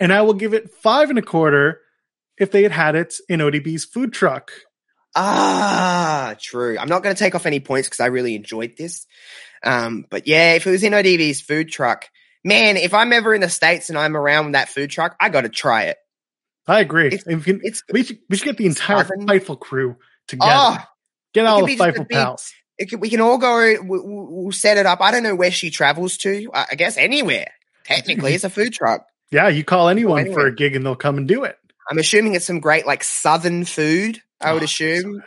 and 0.00 0.12
I 0.12 0.22
will 0.22 0.34
give 0.34 0.54
it 0.54 0.70
five 0.70 1.10
and 1.10 1.18
a 1.18 1.22
quarter 1.22 1.80
if 2.38 2.50
they 2.50 2.62
had 2.62 2.72
had 2.72 2.94
it 2.96 3.14
in 3.28 3.40
ODB's 3.40 3.84
food 3.84 4.12
truck. 4.12 4.50
Ah, 5.14 6.34
true. 6.40 6.78
I'm 6.78 6.88
not 6.88 7.02
going 7.02 7.14
to 7.14 7.18
take 7.18 7.34
off 7.34 7.46
any 7.46 7.60
points 7.60 7.86
because 7.88 8.00
I 8.00 8.06
really 8.06 8.34
enjoyed 8.34 8.76
this. 8.76 9.06
Um, 9.62 10.06
but 10.10 10.26
yeah, 10.26 10.54
if 10.54 10.66
it 10.66 10.70
was 10.70 10.82
in 10.82 10.94
ODB's 10.94 11.40
food 11.42 11.68
truck, 11.68 12.08
man, 12.44 12.76
if 12.76 12.94
I'm 12.94 13.12
ever 13.12 13.34
in 13.34 13.40
the 13.40 13.48
States 13.48 13.88
and 13.88 13.98
I'm 13.98 14.16
around 14.16 14.52
that 14.52 14.68
food 14.68 14.90
truck, 14.90 15.16
I 15.20 15.28
got 15.28 15.42
to 15.42 15.48
try 15.48 15.84
it. 15.84 15.98
I 16.66 16.80
agree. 16.80 17.06
It's- 17.08 17.24
If 17.26 17.46
you 17.46 17.54
can- 17.54 17.60
It's, 17.64 17.82
we 17.92 18.04
should 18.04 18.18
we 18.30 18.36
should 18.36 18.44
get 18.46 18.56
the 18.56 18.66
entire 18.66 19.04
Southern- 19.04 19.26
Fightful 19.26 19.58
crew 19.58 19.96
together. 20.28 20.52
oh, 20.54 20.78
get 21.34 21.46
all 21.46 21.66
the 21.66 21.76
Fightful 21.76 22.08
big- 22.08 22.10
pals. 22.10 22.52
can, 22.88 23.00
we 23.00 23.10
can 23.10 23.20
all 23.20 23.38
go, 23.38 23.56
we, 23.58 23.78
we- 23.78 24.00
we'll 24.04 24.52
set 24.52 24.76
it 24.78 24.86
up. 24.86 25.00
I 25.00 25.10
don't 25.10 25.22
know 25.24 25.34
where 25.34 25.50
she 25.50 25.70
travels 25.70 26.16
to. 26.18 26.50
I 26.54 26.74
guess 26.76 26.96
anywhere. 26.96 27.48
Technically, 27.84 28.34
it's 28.34 28.44
a 28.44 28.50
food 28.50 28.72
truck. 28.72 29.06
Yeah, 29.32 29.48
you 29.48 29.64
call 29.64 29.88
anyone 29.88 30.32
for 30.32 30.46
a 30.46 30.54
gig 30.54 30.76
and 30.76 30.84
they'll 30.86 30.94
come 30.94 31.16
and 31.18 31.26
do 31.26 31.44
it. 31.44 31.56
I'm 31.90 31.98
assuming 31.98 32.34
it's 32.34 32.44
some 32.44 32.60
great 32.60 32.86
like 32.86 33.02
southern 33.02 33.64
food. 33.64 34.20
I 34.40 34.52
would 34.52 34.62
Oh, 34.62 34.66
so 34.66 34.84
assume, 34.84 35.12
good. 35.14 35.22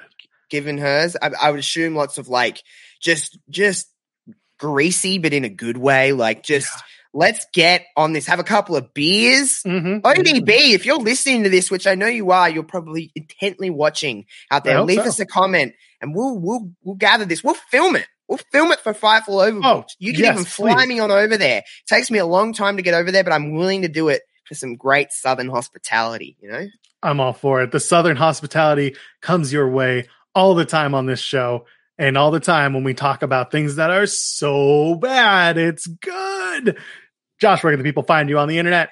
given 0.50 0.78
hers, 0.78 1.18
I, 1.22 1.32
I 1.42 1.52
would 1.52 1.60
assume 1.60 1.96
lots 1.96 2.18
of 2.18 2.28
like 2.30 2.62
just 3.02 3.38
just 3.50 3.88
greasy, 4.60 5.18
but 5.18 5.34
in 5.34 5.44
a 5.44 5.50
good 5.50 5.78
way. 5.78 6.12
Like 6.14 6.44
just 6.44 6.72
let's 7.16 7.48
get 7.54 7.86
on 7.96 8.14
this. 8.14 8.28
Have 8.28 8.40
a 8.40 8.44
couple 8.44 8.76
of 8.76 8.94
beers. 8.94 9.64
Mhm. 9.66 10.02
ODB, 10.02 10.74
if 10.74 10.86
you're 10.86 10.98
listening 11.00 11.44
to 11.44 11.50
this, 11.50 11.72
which 11.72 11.88
I 11.88 11.96
know 11.96 12.08
you 12.08 12.32
are, 12.32 12.50
you're 12.50 12.64
probably 12.64 13.12
intently 13.16 13.70
watching 13.70 14.26
out 14.52 14.66
there. 14.66 14.82
Leave 14.82 15.02
so. 15.02 15.08
us 15.08 15.20
a 15.20 15.26
comment, 15.26 15.74
and 16.02 16.14
we'll 16.14 16.38
we'll 16.38 16.70
we'll 16.84 16.96
gather 16.96 17.26
this. 17.26 17.44
We'll 17.44 17.56
film 17.56 17.96
it. 17.96 18.08
We'll 18.28 18.40
film 18.52 18.72
it 18.72 18.80
for 18.82 18.94
Fightful 18.94 19.28
Overbooked. 19.28 19.64
Oh, 19.64 19.86
you 19.98 20.14
can 20.14 20.24
yes, 20.24 20.34
even 20.34 20.46
fly 20.46 20.74
please. 20.74 20.88
me 20.88 21.00
on 21.00 21.12
over 21.12 21.38
there. 21.38 21.60
It 21.60 21.88
takes 21.88 22.12
me 22.12 22.20
a 22.20 22.26
long 22.26 22.54
time 22.54 22.78
to 22.78 22.84
get 22.84 22.94
over 22.94 23.12
there, 23.12 23.24
but 23.24 23.34
I'm 23.34 23.54
willing 23.54 23.84
to 23.84 23.88
do 23.88 24.10
it 24.10 24.24
for 24.46 24.56
some 24.56 24.76
great 24.76 25.12
Southern 25.12 25.50
hospitality. 25.50 26.36
You 26.42 26.52
know. 26.52 26.68
I'm 27.02 27.20
all 27.20 27.34
for 27.34 27.62
it. 27.62 27.72
The 27.72 27.80
Southern 27.80 28.18
hospitality 28.18 28.96
comes 29.22 29.54
your 29.54 29.70
way 29.70 30.08
all 30.34 30.56
the 30.56 30.66
time 30.66 30.94
on 30.94 31.06
this 31.06 31.22
show. 31.22 31.66
And 31.98 32.18
all 32.18 32.32
the 32.32 32.42
time 32.42 32.74
when 32.74 32.84
we 32.84 32.94
talk 32.94 33.24
about 33.24 33.52
things 33.52 33.78
that 33.78 33.90
are 33.90 34.06
so 34.06 34.96
bad, 34.96 35.58
it's 35.58 35.88
good. 35.88 36.78
Josh, 37.40 37.64
where 37.64 37.74
can 37.74 37.80
the 37.80 37.84
people 37.84 38.04
find 38.04 38.30
you 38.30 38.40
on 38.40 38.48
the 38.48 38.58
internet? 38.58 38.90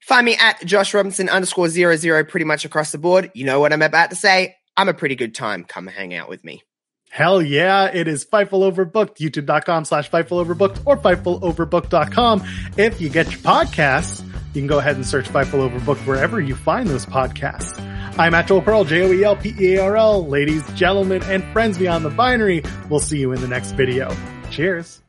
Find 0.00 0.24
me 0.24 0.36
at 0.36 0.64
Josh 0.64 0.94
Robinson 0.94 1.28
underscore 1.28 1.68
zero 1.68 1.96
zero 1.96 2.24
pretty 2.24 2.44
much 2.44 2.64
across 2.64 2.92
the 2.92 2.98
board. 2.98 3.30
You 3.34 3.44
know 3.44 3.60
what 3.60 3.72
I'm 3.72 3.82
about 3.82 4.10
to 4.10 4.16
say. 4.16 4.56
I'm 4.76 4.88
a 4.88 4.94
pretty 4.94 5.16
good 5.16 5.34
time. 5.34 5.64
Come 5.64 5.86
hang 5.86 6.14
out 6.14 6.28
with 6.28 6.44
me. 6.44 6.62
Hell 7.10 7.40
yeah, 7.40 7.86
it 7.86 8.06
is 8.06 8.24
Fightful 8.24 8.70
Overbooked, 8.70 9.16
youtube.com 9.16 9.86
slash 9.86 10.10
Fightful 10.10 10.44
Overbooked 10.44 10.82
or 10.84 10.96
FightfulOverbooked.com. 10.98 12.44
If 12.76 13.00
you 13.00 13.08
get 13.08 13.30
your 13.30 13.40
podcasts, 13.40 14.22
you 14.54 14.60
can 14.60 14.66
go 14.66 14.78
ahead 14.78 14.96
and 14.96 15.06
search 15.06 15.26
Fightful 15.28 15.68
Overbooked 15.68 16.06
wherever 16.06 16.40
you 16.40 16.54
find 16.54 16.88
those 16.88 17.06
podcasts. 17.06 17.80
I'm 18.18 18.34
at 18.34 18.46
Joel 18.48 18.62
Pearl, 18.62 18.84
J-O-E-L-P-E-A-R-L. 18.84 20.26
Ladies, 20.26 20.70
gentlemen, 20.72 21.22
and 21.24 21.44
friends 21.52 21.78
beyond 21.78 22.04
the 22.04 22.10
binary, 22.10 22.62
we'll 22.90 23.00
see 23.00 23.18
you 23.18 23.32
in 23.32 23.40
the 23.40 23.48
next 23.48 23.72
video. 23.72 24.14
Cheers. 24.50 25.00